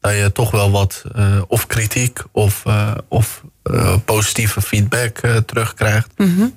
[0.00, 5.36] dat je toch wel wat eh, of kritiek of, eh, of eh, positieve feedback eh,
[5.36, 6.08] terugkrijgt.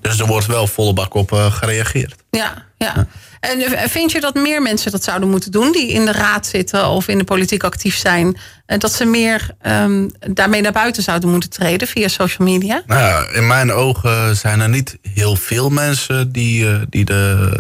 [0.02, 2.16] Dus er wordt wel volle bak op eh, gereageerd.
[2.30, 3.08] Ja, ja.
[3.40, 6.88] En vind je dat meer mensen dat zouden moeten doen, die in de raad zitten
[6.88, 11.50] of in de politiek actief zijn, dat ze meer ehm, daarmee naar buiten zouden moeten
[11.50, 12.84] treden via social media?
[12.86, 17.52] Nou ja, in mijn ogen zijn er niet heel veel mensen die, die de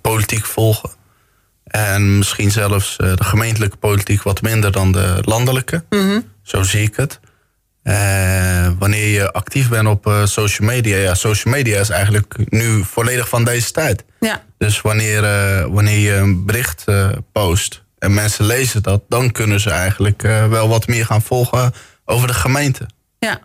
[0.00, 0.90] politiek volgen.
[1.64, 5.84] En misschien zelfs de gemeentelijke politiek wat minder dan de landelijke.
[6.42, 7.20] Zo zie ik het.
[7.82, 12.84] Eh, wanneer je actief bent op eh, social media, ja, social media is eigenlijk nu
[12.84, 14.04] volledig van deze tijd.
[14.20, 16.84] Ja, Dus wanneer, eh, wanneer je een bericht
[17.32, 21.72] post en mensen lezen dat, dan kunnen ze eigenlijk wel wat meer gaan volgen
[22.04, 22.86] over de gemeente.
[23.18, 23.40] ja.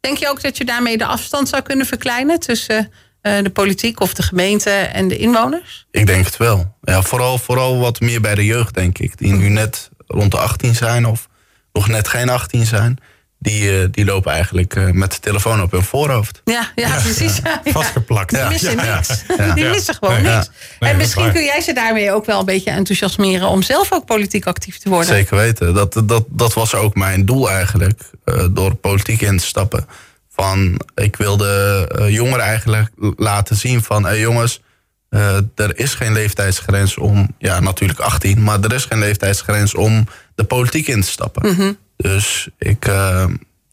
[0.00, 2.92] Denk je ook dat je daarmee de afstand zou kunnen verkleinen tussen
[3.22, 5.86] de politiek of de gemeente en de inwoners?
[5.90, 6.76] Ik denk het wel.
[6.82, 9.18] Ja, vooral, vooral wat meer bij de jeugd, denk ik.
[9.18, 11.28] Die nu net rond de 18 zijn of
[11.72, 12.98] nog net geen 18 zijn.
[13.44, 16.40] Die, eh, die lopen eigenlijk eh, met de telefoon op hun voorhoofd.
[16.44, 17.40] Ja, ja, precies.
[17.44, 17.72] Ja, ja.
[17.72, 18.30] Vastgeplakt.
[18.30, 19.24] Die missen ja, niks.
[19.36, 19.54] ja.
[19.54, 20.50] Die missen gewoon Nee, niks.
[20.80, 24.06] Nee, en misschien kun jij ze daarmee ook wel een beetje enthousiasmeren om zelf ook
[24.06, 25.06] politiek actief te worden.
[25.08, 25.74] Zeker weten.
[25.74, 28.02] Dat, dat, dat was ook mijn doel eigenlijk.
[28.24, 29.86] eh, door politiek in te stappen.
[30.30, 34.04] Van, ik wilde eh, jongeren eigenlijk laten zien van...
[34.04, 34.60] Hey jongens,
[35.14, 37.28] eh, er is geen leeftijdsgrens om...
[37.38, 38.42] Ja, natuurlijk 18.
[38.42, 41.78] Maar er is geen leeftijdsgrens om de politiek in te stappen.
[41.96, 43.26] Dus ik, eh,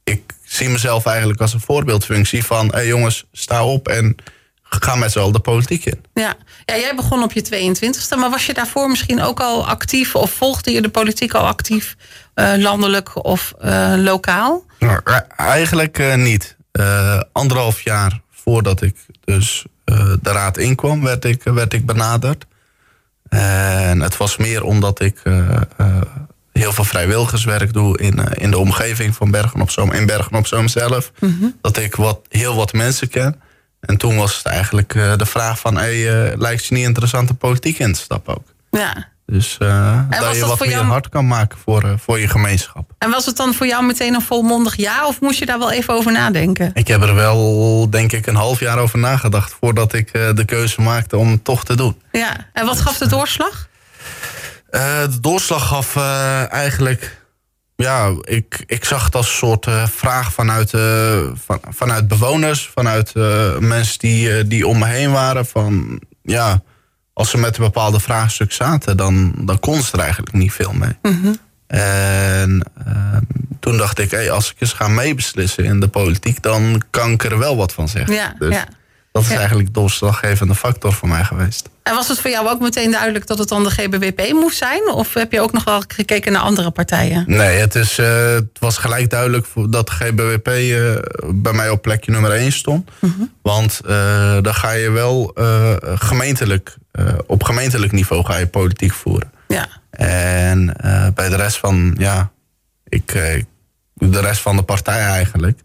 [0.03, 2.67] ik zie mezelf eigenlijk als een voorbeeldfunctie van...
[2.71, 4.15] Hey jongens, sta op en
[4.63, 6.05] ga met z'n allen de politiek in.
[6.13, 6.35] Ja.
[6.65, 10.31] ja, jij begon op je 22e, maar was je daarvoor misschien ook al actief of
[10.31, 11.95] volgde je de politiek al actief,
[12.33, 13.53] eh, landelijk of
[13.95, 14.65] lokaal?
[14.79, 14.99] Nou,
[15.37, 16.57] eigenlijk niet.
[17.31, 19.65] Anderhalf jaar voordat ik dus
[20.21, 22.45] de raad inkwam, werd ik, werd ik benaderd.
[23.29, 26.01] En het was meer omdat ik eh, eh,
[26.51, 30.37] heel veel vrijwilligerswerk doe in, eh, in de omgeving van Bergen op Zoom, in Bergen
[30.37, 31.11] op Zoom zelf.
[31.61, 33.41] Dat ik wat, heel wat mensen ken.
[33.79, 37.27] En toen was het eigenlijk eh, de vraag van, hey, eh, lijkt je niet interessant
[37.27, 38.53] de politiek in te stappen ook?
[38.71, 39.09] Ja.
[39.31, 42.91] Dus was dat je wat meer jou- hard kan maken voor, eh, voor je gemeenschap.
[42.97, 45.71] En was het dan voor jou meteen een volmondig ja of moest je daar wel
[45.71, 46.71] even over nadenken?
[46.73, 50.45] Ik heb er wel, denk ik, een half jaar over nagedacht voordat ik eh, de
[50.45, 52.01] keuze maakte om het toch te doen.
[52.11, 52.35] Ja.
[52.53, 53.67] En wat gaf de doorslag?
[54.69, 55.95] De doorslag gaf
[56.47, 57.19] eigenlijk.
[57.75, 60.69] Ja, ik, ik zag het als een soort vraag vanuit,
[61.45, 63.13] van, vanuit bewoners, vanuit
[63.59, 65.45] mensen die, die om me heen waren.
[65.45, 66.61] Van ja,
[67.13, 70.73] als ze met een bepaalde vraagstuk zaten, dan, dan kon ze er eigenlijk niet veel
[70.73, 70.97] mee.
[71.67, 73.17] En eh,
[73.59, 77.23] toen dacht ik, hey, als ik eens ga meebeslissen in de politiek, dan kan ik
[77.23, 78.13] er wel wat van zeggen.
[78.13, 78.65] Ja, Dus ja.
[79.11, 79.37] Dat is Ja.
[79.37, 81.69] eigenlijk de doorslaggevende factor voor mij geweest.
[81.83, 84.89] En was het voor jou ook meteen duidelijk dat het dan de GBWP moest zijn?
[84.89, 87.23] Of heb je ook nog wel gekeken naar andere partijen?
[87.27, 91.81] Nee, het, is, eh, het was gelijk duidelijk dat de GBWP eh, bij mij op
[91.81, 92.89] plekje nummer 1 stond.
[93.41, 95.31] Want eh, dan ga je wel
[95.83, 96.77] gemeentelijk,
[97.27, 99.31] op gemeentelijk niveau ga je politiek voeren.
[99.47, 99.67] Ja.
[99.91, 100.75] En
[101.15, 102.31] bij de rest van, ja,
[102.87, 103.11] ik,
[103.93, 105.59] de rest van de partij eigenlijk,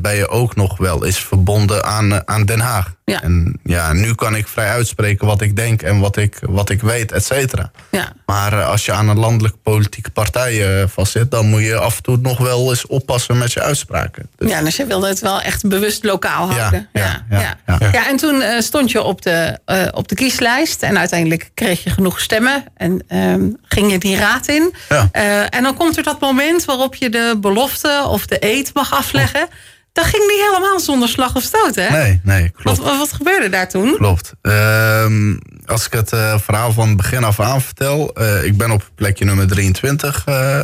[0.00, 2.94] ben je ook nog wel eens verbonden aan, eh, aan Den Haag.
[3.04, 3.22] Ja.
[3.22, 6.82] En ja, nu kan ik vrij uitspreken wat ik denk en wat ik, wat ik
[6.82, 7.70] weet, et cetera.
[7.90, 8.12] Ja.
[8.26, 11.96] Maar eh, als je aan een landelijke politieke partij eh, vastzit, dan moet je af
[11.96, 14.28] en toe nog wel eens oppassen met je uitspraken.
[14.36, 16.88] Dus, Ja, dus je wilde het wel echt bewust lokaal houden.
[16.92, 17.78] ja, ja, ja.
[17.78, 17.88] ja.
[17.92, 19.58] Ja, en toen eh, stond je op de,
[19.94, 20.82] op de kieslijst.
[20.82, 22.64] En uiteindelijk kreeg je genoeg stemmen.
[22.76, 24.74] En ehm, ging je die raad in.
[24.88, 25.08] Ja.
[25.48, 29.48] En dan komt er dat moment waarop je de belofte of de eed mag afleggen.
[29.94, 31.90] Dat ging niet helemaal zonder slag of stoot, hè?
[31.90, 32.78] Nee, nee, klopt.
[32.78, 33.96] Wat, wat, gebeurde daar toen?
[33.96, 34.32] Klopt.
[34.42, 38.14] Ehm, als ik het eh, verhaal van begin af aan vertel.
[38.14, 40.62] eh, ik ben op plekje nummer 23 eh,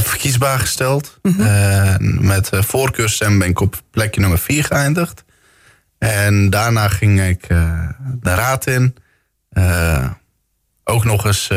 [0.00, 1.18] verkiesbaar gesteld.
[1.38, 5.24] En met eh, voorkeurstem ben ik op plekje nummer 4 geëindigd.
[5.98, 7.46] En daarna ging ik
[8.20, 8.94] de raad in.
[10.84, 11.48] Ook nog eens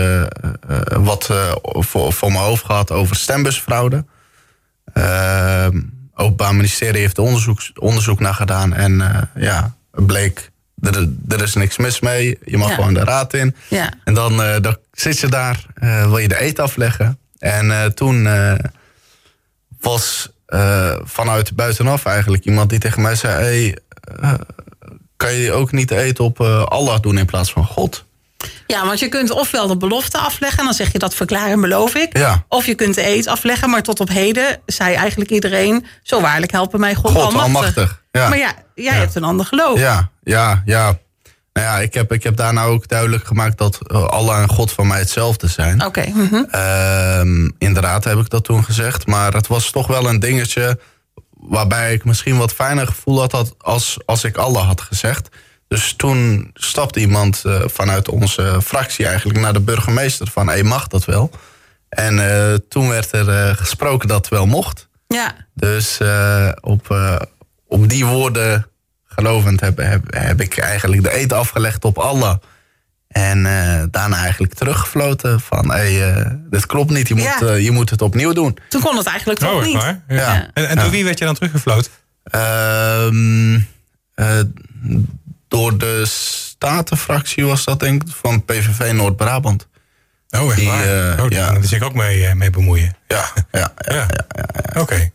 [0.85, 1.29] wat
[1.63, 4.05] voor, voor mijn hoofd gehad over stembusfraude.
[4.93, 5.79] Ehm
[6.15, 8.73] Openbaar Ministerie heeft er onderzoek, onderzoek naar gedaan.
[8.73, 12.39] En eh, ja, het bleek, er, er is niks mis mee.
[12.45, 12.75] Je mag Ja.
[12.75, 13.55] gewoon de raad in.
[13.69, 13.93] Ja.
[14.03, 17.17] En dan, eh, dan zit je daar, eh, wil je de eet afleggen.
[17.39, 18.27] En toen
[19.79, 20.29] was
[21.03, 22.45] vanuit buitenaf eigenlijk.
[22.45, 23.77] Iemand die tegen mij zei: hey,
[25.17, 28.05] kan je ook niet eten op Allah doen in plaats van God?
[28.67, 31.61] Ja, want je kunt ofwel de belofte afleggen, en dan zeg je dat verklaar en
[31.61, 32.17] beloof ik.
[32.17, 32.45] Ja.
[32.47, 36.51] Of je kunt de eed afleggen, maar tot op heden zei eigenlijk iedereen: Zo waarlijk
[36.51, 37.43] helpen mij God, God almachtig.
[37.43, 38.01] almachtig.
[38.11, 38.29] Ja.
[38.29, 38.99] Maar ja, jij Ja.
[38.99, 39.79] hebt een ander geloof.
[39.79, 40.97] Ja, ja, ja.
[41.53, 44.71] Nou ja, ik heb, ik heb daarna ook duidelijk gemaakt dat eh, Allah en God
[44.71, 45.85] van mij hetzelfde zijn.
[45.85, 46.05] Oké.
[46.13, 46.43] mhm.
[46.51, 49.07] Ehm, inderdaad heb ik dat toen gezegd.
[49.07, 50.79] Maar het was toch wel een dingetje
[51.31, 55.29] waarbij ik misschien wat fijner gevoel had dat als, als ik Allah had gezegd.
[55.73, 60.49] Dus toen stapte iemand eh, vanuit onze fractie eigenlijk naar de burgemeester van...
[60.49, 61.31] hé, mag dat wel?
[61.89, 64.87] En eh, toen werd er eh, gesproken dat het wel mocht.
[65.07, 65.35] Ja.
[65.53, 67.15] Dus eh, op, eh,
[67.67, 68.67] op die woorden
[69.05, 72.37] gelovend heb, heb, heb ik eigenlijk de eet afgelegd op Allah.
[73.07, 77.53] En eh, daarna eigenlijk teruggefloten van, hé, hey, eh, dit klopt niet, je moet, Ja.
[77.53, 78.57] je moet het opnieuw doen.
[78.69, 79.73] Toen kon het eigenlijk toch Oh, niet.
[79.75, 80.03] waar?
[80.07, 80.15] Ja.
[80.15, 80.49] Ja.
[80.53, 81.91] En, en door wie werd je dan teruggefloten?
[85.53, 89.67] Door de Statenfractie was dat denk ik, van PVV Noord-Brabant.
[90.29, 91.13] Oh, echt Die, waar?
[91.15, 91.51] eh, oh, ja.
[91.51, 92.95] daar zich ook mee, eh, mee bemoeien.
[93.07, 94.07] Ja, ja, ja.
[94.31, 94.81] Ja.
[94.81, 95.11] Oké.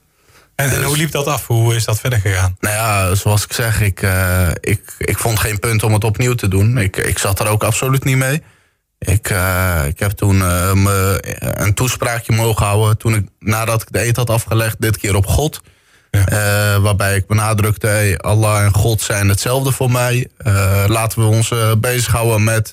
[0.54, 1.46] En, en hoe liep dat af?
[1.46, 2.56] Hoe is dat verder gegaan?
[2.60, 6.34] Nou ja, zoals ik zeg, ik, eh, ik, ik vond geen punt om het opnieuw
[6.34, 6.78] te doen.
[6.78, 8.42] Ik, ik zat er ook absoluut niet mee.
[8.98, 9.28] Ik,
[9.86, 10.38] ik heb toen
[10.82, 15.16] me een toespraakje mogen houden toen ik, nadat ik de eet had afgelegd, dit keer
[15.16, 15.60] op God.
[16.10, 16.26] Ja.
[16.26, 20.28] Eh, waarbij ik benadrukte, hey, Allah en God zijn hetzelfde voor mij.
[20.38, 22.70] Eh, laten we ons eh, bezighouden met,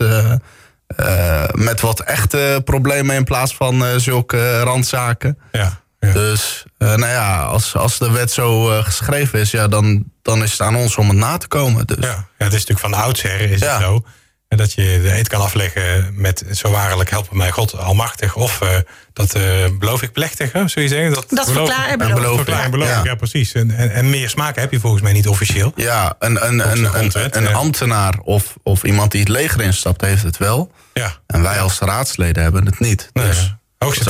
[1.53, 5.37] met wat echte problemen in plaats van zulke randzaken.
[5.51, 5.79] Ja.
[5.99, 6.11] ja.
[6.13, 10.61] Dus nou ja, als, als de wet zo geschreven is, ja, dan, dan is het
[10.61, 11.85] aan ons om het na te komen.
[11.87, 11.97] Dus.
[11.99, 12.05] Ja,
[12.37, 13.73] ja, het is natuurlijk van oudsher is Ja.
[13.73, 14.03] het zo.
[14.47, 18.35] En dat je de eet kan afleggen met zo waarlijk helpen mij God almachtig.
[18.35, 18.69] Of eh,
[19.13, 19.43] dat eh,
[19.79, 21.13] beloof ik plechtig, hè, zul je zeggen?
[21.13, 22.13] Dat, Dat beloof- verklaar en beloof.
[22.13, 22.35] beloof.
[22.35, 23.01] Verklaar en beloof, Ja.
[23.03, 23.51] ja, precies.
[23.53, 25.71] En, en, en meer smaken heb je volgens mij niet officieel.
[25.75, 27.51] Ja, een, een, een, een, grondwet, een ja.
[27.51, 30.71] ambtenaar of, of iemand die het leger instapt, heeft het wel.
[30.93, 31.11] Ja.
[31.27, 33.09] En wij als raadsleden hebben het niet.
[33.13, 33.59] Nee, Dus, ja.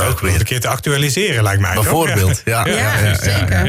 [0.08, 1.74] Ook weer een keer te actualiseren, lijkt mij.
[1.74, 2.66] Bijvoorbeeld, ja.
[2.66, 3.66] Ja, Ja, ja, zeker.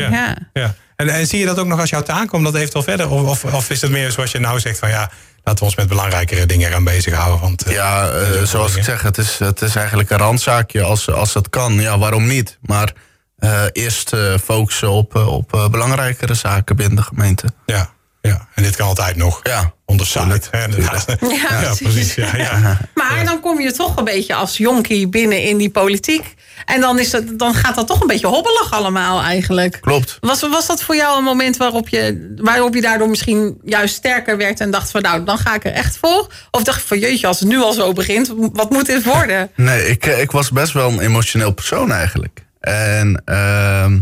[0.54, 0.76] Ja.
[0.98, 3.10] En, en zie je dat ook nog als jouw taak om dat eventueel verder?
[3.10, 5.12] Of, of, of is het meer zoals je nou zegt van ja,
[5.44, 7.40] laten we ons met belangrijkere dingen gaan bezighouden?
[7.40, 8.78] Want, eh, Ja, eh, dat zoals dingen.
[8.78, 11.74] ik zeg, het is, het is eigenlijk een randzaakje als, als het kan.
[11.74, 12.58] Ja, waarom niet?
[12.62, 12.92] Maar
[13.38, 17.48] eh, eerst focussen op, op belangrijkere zaken binnen de gemeente.
[17.66, 17.90] Ja,
[18.22, 19.40] ja, en dit kan altijd nog.
[19.44, 21.06] Ja, Inderdaad.
[21.19, 22.15] Ja, Ja, precies.
[22.15, 22.78] Ja, ja.
[22.93, 26.36] Maar dan kom je toch een beetje als jonkie binnen in die politiek.
[26.65, 29.78] En dan, is het, dan gaat dat toch een beetje hobbelig allemaal eigenlijk.
[29.82, 30.17] klopt.
[30.19, 34.38] Was, was dat voor jou een moment waarop je, waarop je daardoor misschien juist sterker
[34.38, 36.28] werd en dacht van nou, dan ga ik er echt voor?
[36.52, 39.50] Of dacht je van jeetje, als het nu al zo begint, wat moet dit worden?
[39.56, 42.45] Nee, ik, eh, ik was best wel een emotioneel persoon eigenlijk.
[42.60, 44.00] En ehm,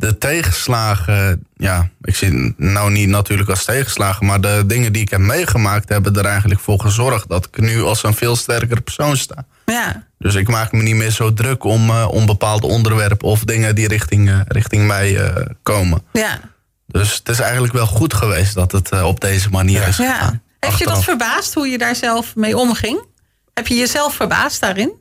[0.00, 5.02] de tegenslagen, ja, ik zie het nou niet natuurlijk als tegenslagen, maar de dingen die
[5.02, 8.80] ik heb meegemaakt hebben er eigenlijk voor gezorgd dat ik nu als een veel sterkere
[8.80, 9.44] persoon sta.
[9.64, 13.44] Ja, Dus ik maak me niet meer zo druk om, eh, om bepaalde onderwerpen of
[13.44, 16.02] dingen die richting, eh, richting mij eh, komen.
[16.12, 16.40] ja,
[16.86, 20.12] Dus het is eigenlijk wel goed geweest dat het op deze manier is ja.
[20.12, 20.42] gegaan.
[20.60, 23.04] Heb je dat verbaasd hoe je daar zelf mee omging?
[23.54, 24.92] Heb je jezelf verbaasd daarin?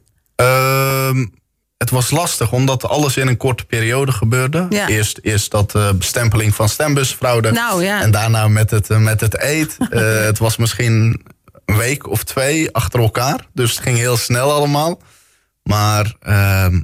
[1.80, 4.66] Het was lastig, omdat alles in een korte periode gebeurde.
[4.70, 4.88] Ja.
[4.88, 7.52] Eerst, eerst dat eh, bestempeling van stembusfraude.
[7.52, 8.02] Nou, ja.
[8.02, 9.78] En daarna met het, eh, met het eet.
[9.90, 11.22] Eh, het was misschien
[11.66, 13.48] een week of twee achter elkaar.
[13.54, 15.02] Dus het ging heel snel allemaal.
[15.64, 16.80] Maar ehm,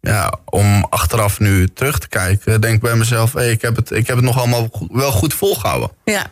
[0.00, 3.32] ja, om achteraf nu terug te kijken, denk ik bij mezelf...
[3.32, 5.90] Hey, ik, heb het, ik heb het nog allemaal wel goed volgehouden.
[6.04, 6.26] Ja.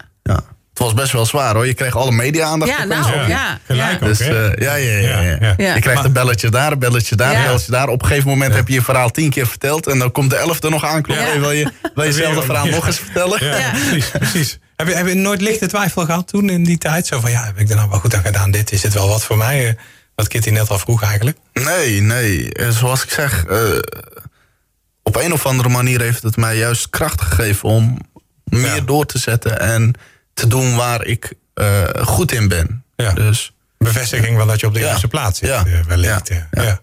[0.73, 1.67] Het was best wel zwaar hoor.
[1.67, 2.71] Je kreeg alle media-aandacht.
[2.71, 3.59] ja nou, ja.
[3.67, 3.95] Gelijk ja.
[3.95, 4.51] ook, Dus hè?
[4.53, 5.21] eh, ja, ja, ja.
[5.21, 5.21] ja.
[5.21, 5.55] Ja, ja.
[5.57, 5.75] Ja.
[5.75, 7.39] Je krijgt Maar- een belletje daar, een belletje daar, Ja.
[7.39, 7.89] een belletje daar.
[7.89, 9.87] Op een gegeven moment heb je je verhaal tien keer verteld.
[9.87, 11.41] En dan komt de elfde nog aankloppen.
[11.41, 12.75] Wil je, wil je hetzelfde verhaal ja.
[12.75, 13.45] nog eens vertellen?
[13.45, 13.71] Ja, Ja.
[13.71, 14.11] precies.
[14.11, 14.59] precies.
[14.77, 17.07] Heb, je, heb je nooit lichte twijfel gehad toen in die tijd?
[17.07, 18.51] Zo van ja, heb ik er nou wel goed aan gedaan?
[18.51, 19.69] Dit is dit wel wat voor mij?
[19.69, 19.75] Eh,
[20.15, 21.37] Wat Kitty net al vroeg eigenlijk.
[21.53, 22.53] Nee, nee.
[22.53, 23.59] Eh, Zoals ik zeg, eh,
[25.03, 27.99] op een of andere manier heeft het mij juist kracht gegeven om
[28.45, 28.81] meer Ja.
[28.81, 29.95] door te zetten en
[30.35, 32.85] te doen waar ik eh, goed in ben.
[32.97, 33.13] Ja.
[33.13, 34.87] Dus Bevestiging van dat je op de Ja.
[34.87, 35.49] juiste plaats zit.
[35.49, 35.65] Ja.
[35.67, 36.29] eh, wellicht.
[36.29, 36.49] Ja.
[36.51, 36.63] Ja.
[36.63, 36.81] Ja.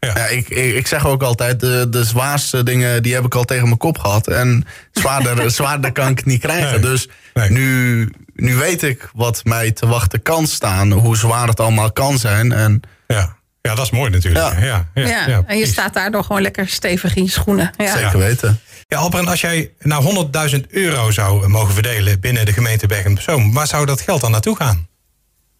[0.00, 0.12] Ja.
[0.16, 3.44] ja, ik, ik, ik zeg ook altijd, de, de zwaarste dingen die heb ik al
[3.44, 4.26] tegen mijn kop gehad.
[4.28, 6.70] En zwaarder, zwaarder kan ik het niet krijgen.
[6.70, 6.90] Nee.
[6.90, 7.50] Dus Nee.
[7.50, 10.92] nu, nu weet ik wat mij te wachten kan staan.
[10.92, 12.52] Hoe zwaar het allemaal kan zijn.
[12.52, 13.36] En Ja.
[13.62, 14.54] Ja, dat is mooi natuurlijk.
[14.58, 14.64] Ja.
[14.64, 14.88] Ja.
[14.94, 15.06] Ja.
[15.08, 17.70] Ja, Ja, en je staat daardoor gewoon lekker stevig in je schoenen.
[17.76, 17.96] Ja.
[17.96, 18.60] zeker weten.
[18.88, 23.20] Ja, Alperen, als jij nou 100.000 euro zou mogen verdelen binnen de gemeente Bergen op
[23.20, 24.86] Zoom, waar zou dat geld dan naartoe gaan?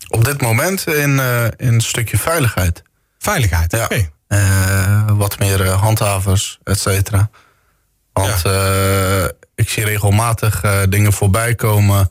[0.08, 2.82] Op dit moment in, eh, in een stukje veiligheid.
[3.18, 3.72] Veiligheid.
[3.72, 3.84] Ja.
[3.84, 4.08] Oké.
[4.28, 7.30] Eh, wat meer eh, handhavers, et cetera.
[8.12, 12.10] Want eh, ik zie regelmatig eh, dingen voorbij komen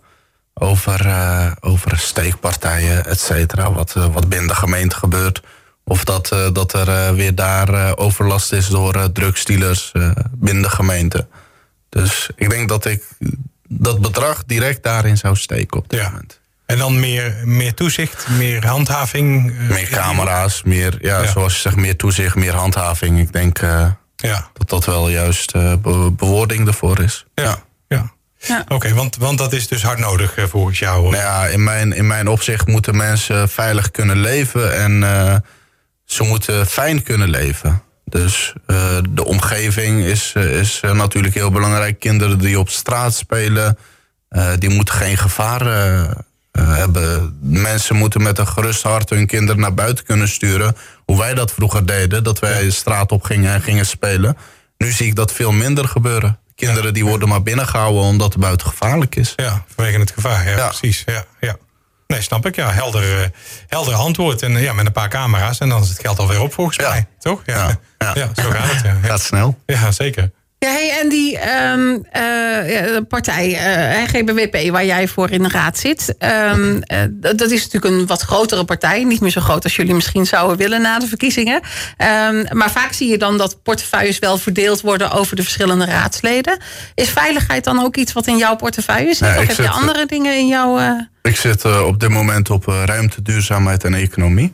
[0.54, 3.72] over, eh, over steekpartijen, et cetera.
[3.72, 5.42] Wat, wat binnen de gemeente gebeurt.
[5.92, 10.10] Of dat, eh, dat er eh, weer daar eh, overlast is door uh, drugsdealers eh,
[10.32, 11.28] binnen de gemeente.
[11.90, 13.04] Dus ik denk dat ik
[13.68, 16.10] dat bedrag direct daarin zou steken op dit Ja.
[16.10, 16.40] moment.
[16.66, 19.54] En dan meer, meer toezicht, meer handhaving.
[19.70, 21.32] Meer camera's, meer, ja, Ja.
[21.32, 23.20] zoals je zegt, meer toezicht, meer handhaving.
[23.20, 27.26] Ik denk eh, Ja, dat dat wel juist eh, be- bewoording ervoor is.
[27.36, 28.12] ja, ja.
[28.38, 28.66] Ja.
[28.68, 31.02] Oké, want, want dat is dus hard nodig volgens jou.
[31.02, 31.12] hoor.
[31.12, 35.36] Nou ja, in mijn, in mijn opzicht moeten mensen veilig kunnen leven en eh,
[36.14, 37.82] ze moeten fijn kunnen leven.
[38.06, 42.00] Dus eh, de omgeving is, eh, is eh, natuurlijk heel belangrijk.
[42.00, 43.78] Kinderen die op straat spelen,
[44.60, 45.66] die moeten geen gevaar
[46.52, 47.38] hebben.
[47.42, 50.76] Mensen moeten met een gerust hart hun kinderen naar buiten kunnen sturen.
[51.06, 54.38] Hoe wij dat vroeger deden, dat wij de straat op gingen en gingen spelen.
[54.78, 56.40] Nu zie ik dat veel minder gebeuren.
[56.56, 59.34] Kinderen die worden maar binnengehouden omdat het buiten gevaarlijk is.
[59.36, 60.50] Ja, vanwege het gevaar.
[60.50, 60.68] Ja, Ja.
[60.68, 61.04] precies.
[61.06, 61.56] Ja, ja.
[62.12, 62.56] Nee, snap ik.
[62.56, 63.28] Ja, helder, eh,
[63.68, 64.42] helder antwoord.
[64.42, 65.60] En eh, ja, met een paar camera's.
[65.60, 66.90] En dan is het geld alweer op volgens Ja.
[66.90, 67.06] mij.
[67.20, 67.42] Toch?
[67.46, 67.56] Ja.
[67.56, 68.12] Ja, Ja.
[68.36, 68.44] ja.
[68.44, 68.82] zo gaat het.
[68.84, 68.96] Ja.
[69.08, 69.58] Gaat snel.
[69.66, 70.32] ja zeker.
[70.66, 75.78] Ja, hey, en die ehm, eh, partij, eh, GBWP, waar jij voor in de raad
[75.78, 79.04] zit, ehm, eh, dat is natuurlijk een wat grotere partij.
[79.04, 81.62] Niet meer zo groot als jullie misschien zouden willen na de verkiezingen.
[81.98, 86.60] Ehm, maar vaak zie je dan dat portefeuilles wel verdeeld worden over de verschillende raadsleden.
[86.96, 89.28] Is veiligheid dan ook iets wat in jouw portefeuille zit?
[89.38, 90.78] Of ik heb je andere dingen in jouw.
[91.22, 94.54] Ik zit eh, op dit moment op eh, ruimte, duurzaamheid en economie.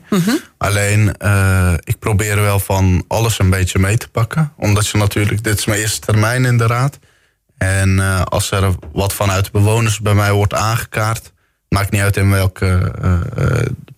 [0.58, 4.52] Alleen, eh, ik probeer wel van alles een beetje mee te pakken.
[4.56, 6.98] Omdat je natuurlijk, dit is mijn eerste termijn in de raad.
[7.58, 11.32] En als er wat vanuit de bewoners bij mij wordt aangekaart...
[11.68, 12.92] maakt niet uit in welke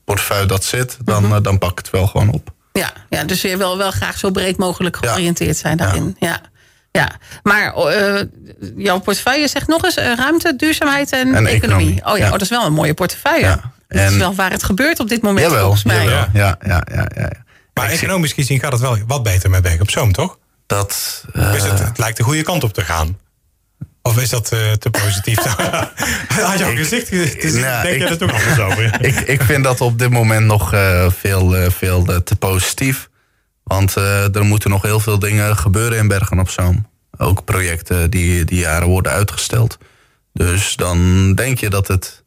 [0.04, 0.98] portefeuille dat zit...
[1.04, 2.52] Dan, eh, dan pak ik het wel gewoon op.
[2.72, 5.08] Ja, ja, dus je wil wel graag zo breed mogelijk Ja.
[5.08, 6.16] georiënteerd zijn daarin.
[6.18, 6.28] Ja.
[6.28, 6.40] Ja,
[7.42, 8.22] maar eh,
[8.76, 11.54] jouw portefeuille zegt nog eens eh, ruimte, duurzaamheid en, En economie.
[11.56, 12.24] economie, Oh ja, ja.
[12.24, 13.46] Oh, dat is wel een mooie portefeuille.
[13.46, 13.72] Ja.
[13.88, 15.96] Dat is wel waar het gebeurt op dit moment Jawel, volgens mij.
[16.04, 16.16] jawel.
[16.16, 16.28] Ja.
[16.32, 17.30] Ja, ja, ja, ja, ja.
[17.74, 20.38] Maar Ik zie economisch gezien gaat het wel wat beter met Berg op Zoom, toch?
[20.66, 23.18] Dat, is het, eh, het lijkt de goede kant op te gaan.
[24.02, 25.38] Of is dat eh, te positief?
[26.28, 28.96] Had jouw gezicht gezien, Nou, denk je ik- er toch anders over?
[29.06, 33.08] ik, ik vind dat op dit moment nog eh, veel, veel te positief.
[33.76, 36.86] Want eh, er moeten nog heel veel dingen gebeuren in Bergen op Zoom.
[37.16, 39.78] Ook projecten die, die jaren worden uitgesteld.
[40.32, 42.24] Dus dan denk je dat het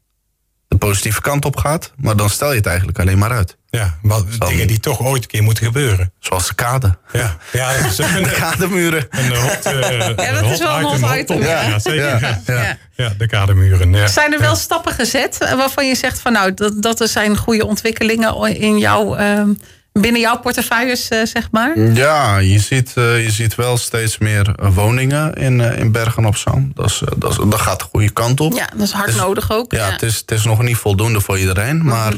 [0.67, 1.91] de positieve kant op gaat.
[1.97, 3.57] Maar dan stel je het eigenlijk alleen maar uit.
[3.69, 6.13] Ja, wat, dingen die toch ooit een keer moeten gebeuren.
[6.19, 6.97] Zoals de kade.
[7.11, 9.07] Ja, ja dat is een, De kademuren.
[9.09, 11.61] een hot, eh, Ja, dat is wel een hot item, ja.
[11.61, 12.03] Ja, zeker.
[12.03, 12.53] Ja, Ja, ja.
[12.53, 12.77] Ja.
[12.95, 13.13] ja.
[13.17, 13.93] de kadermuren.
[13.93, 14.07] Ja.
[14.07, 17.37] Zijn er wel stappen gezet eh, waarvan je zegt van nou, dat, dat er zijn
[17.37, 19.49] goede ontwikkelingen in jouw, ehm,
[19.93, 21.79] binnen jouw portefeuilles, eh, zeg maar?
[21.79, 26.35] Ja, je ziet, eh, je ziet wel steeds meer eh, woningen in, in Bergen op
[26.37, 26.71] Zoom.
[26.75, 28.53] Dat, is, dat, is- dat gaat de goede kant op.
[28.53, 29.71] Ja, dat is hard nodig ook.
[29.71, 31.83] Ja, Het, is, het is nog niet voldoende voor iedereen.
[31.85, 32.13] Maar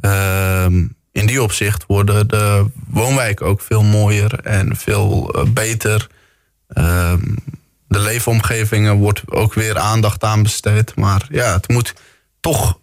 [0.00, 6.06] ehm, in die opzicht worden de woonwijken ook veel mooier en veel beter.
[6.68, 7.20] Ehm,
[7.88, 10.94] de leefomgevingen wordt ook weer aandacht aan besteed.
[10.96, 11.94] Maar ja, het moet
[12.40, 12.78] toch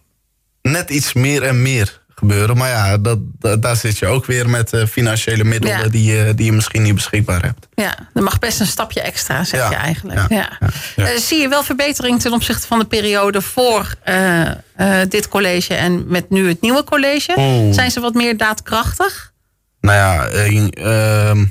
[0.62, 2.56] net iets meer en meer gebeuren.
[2.56, 5.88] Maar ja, dat, dat- daar zit je ook weer met eh, financiële middelen Ja.
[5.88, 7.66] die, je, die je misschien niet beschikbaar hebt.
[7.74, 10.20] Ja, er mag best een stapje extra, zeg Ja, je eigenlijk.
[10.28, 10.58] Ja.
[10.96, 15.74] Eh, zie je wel verbetering ten opzichte van de periode voor eh, eh, dit college
[15.74, 17.34] en met nu het nieuwe college?
[17.36, 17.74] Oeh.
[17.74, 19.32] Zijn ze wat meer daadkrachtig?
[19.80, 21.44] Nou ja, eh, ehm,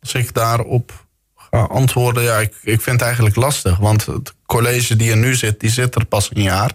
[0.00, 3.76] als ik daarop ga antwoorden, ja, ik, ik vind het eigenlijk lastig.
[3.78, 6.70] Want het college die er nu zit, die zit er pas een jaar.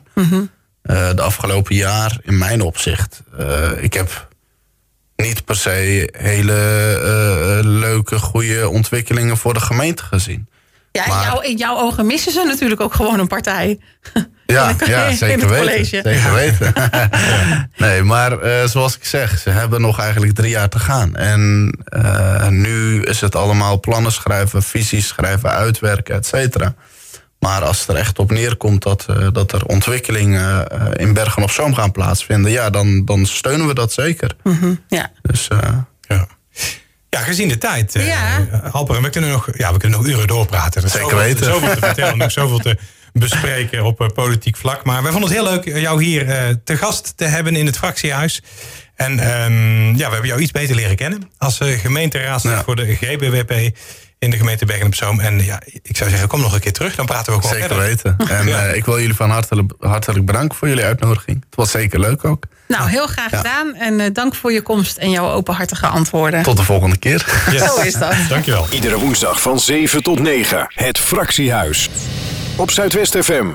[0.81, 4.27] Eh, de afgelopen jaar, in mijn opzicht, eh, ik heb
[5.15, 6.53] niet per se hele
[7.03, 10.47] eh, leuke, goede ontwikkelingen voor de gemeente gezien.
[10.91, 13.79] Ja, in, Maar- jouw, in jouw ogen missen ze natuurlijk ook gewoon een partij.
[14.45, 15.57] Ja, In het- ja in zeker weten.
[15.57, 15.99] college.
[16.03, 16.73] Zeker weten.
[17.87, 18.37] nee, maar
[18.69, 21.15] zoals ik zeg, ze hebben nog eigenlijk drie jaar te gaan.
[21.15, 21.71] En
[22.49, 26.73] nu is het allemaal plannen schrijven, visies schrijven, uitwerken, et cetera.
[27.39, 31.43] Maar als het er echt op neerkomt dat, eh, dat er ontwikkelingen eh, in Bergen
[31.43, 34.35] op Zoom gaan plaatsvinden, ja, dan, dan steunen we dat zeker.
[34.87, 35.11] Ja.
[35.21, 36.27] Dus eh, Ja.
[37.09, 38.47] Ja, gezien de tijd, eh Ja.
[38.71, 40.81] Alper, we kunnen, nog, ja, we kunnen nog uren doorpraten.
[40.81, 41.45] Er is Zeker zoveel, weten.
[41.45, 42.77] Zoveel te vertellen, nog zoveel te
[43.13, 44.83] bespreken op politiek vlak.
[44.83, 47.77] Maar wij vonden het heel leuk jou hier eh, te gast te hebben in het
[47.77, 48.41] fractiehuis.
[48.99, 52.63] En ehm, ja, we hebben jou iets beter leren kennen als uh, gemeenteraadslid Ja.
[52.63, 53.51] voor de GBWP
[54.19, 55.19] in de gemeente Bergen op Zoom.
[55.19, 57.75] En ja, ik zou zeggen, kom nog een keer terug, dan praten we gewoon zeker
[57.75, 57.85] verder.
[57.87, 58.15] weten.
[58.37, 58.65] En Ja.
[58.65, 61.37] eh, ik wil jullie van hartelijk, hartelijk bedanken voor jullie uitnodiging.
[61.45, 62.43] Het was zeker leuk ook.
[62.67, 63.75] Nou, heel graag gedaan.
[63.75, 66.43] En eh, dank voor je komst en jouw openhartige antwoorden.
[66.43, 67.25] Tot de volgende keer.
[67.51, 67.63] Yes.
[67.63, 68.13] Zo is dat.
[68.29, 68.67] Dankjewel.
[68.69, 70.65] Iedere woensdag van 7 tot 9.
[70.75, 71.89] Het Fractiehuis.
[72.55, 73.45] Op Zuidwest FM.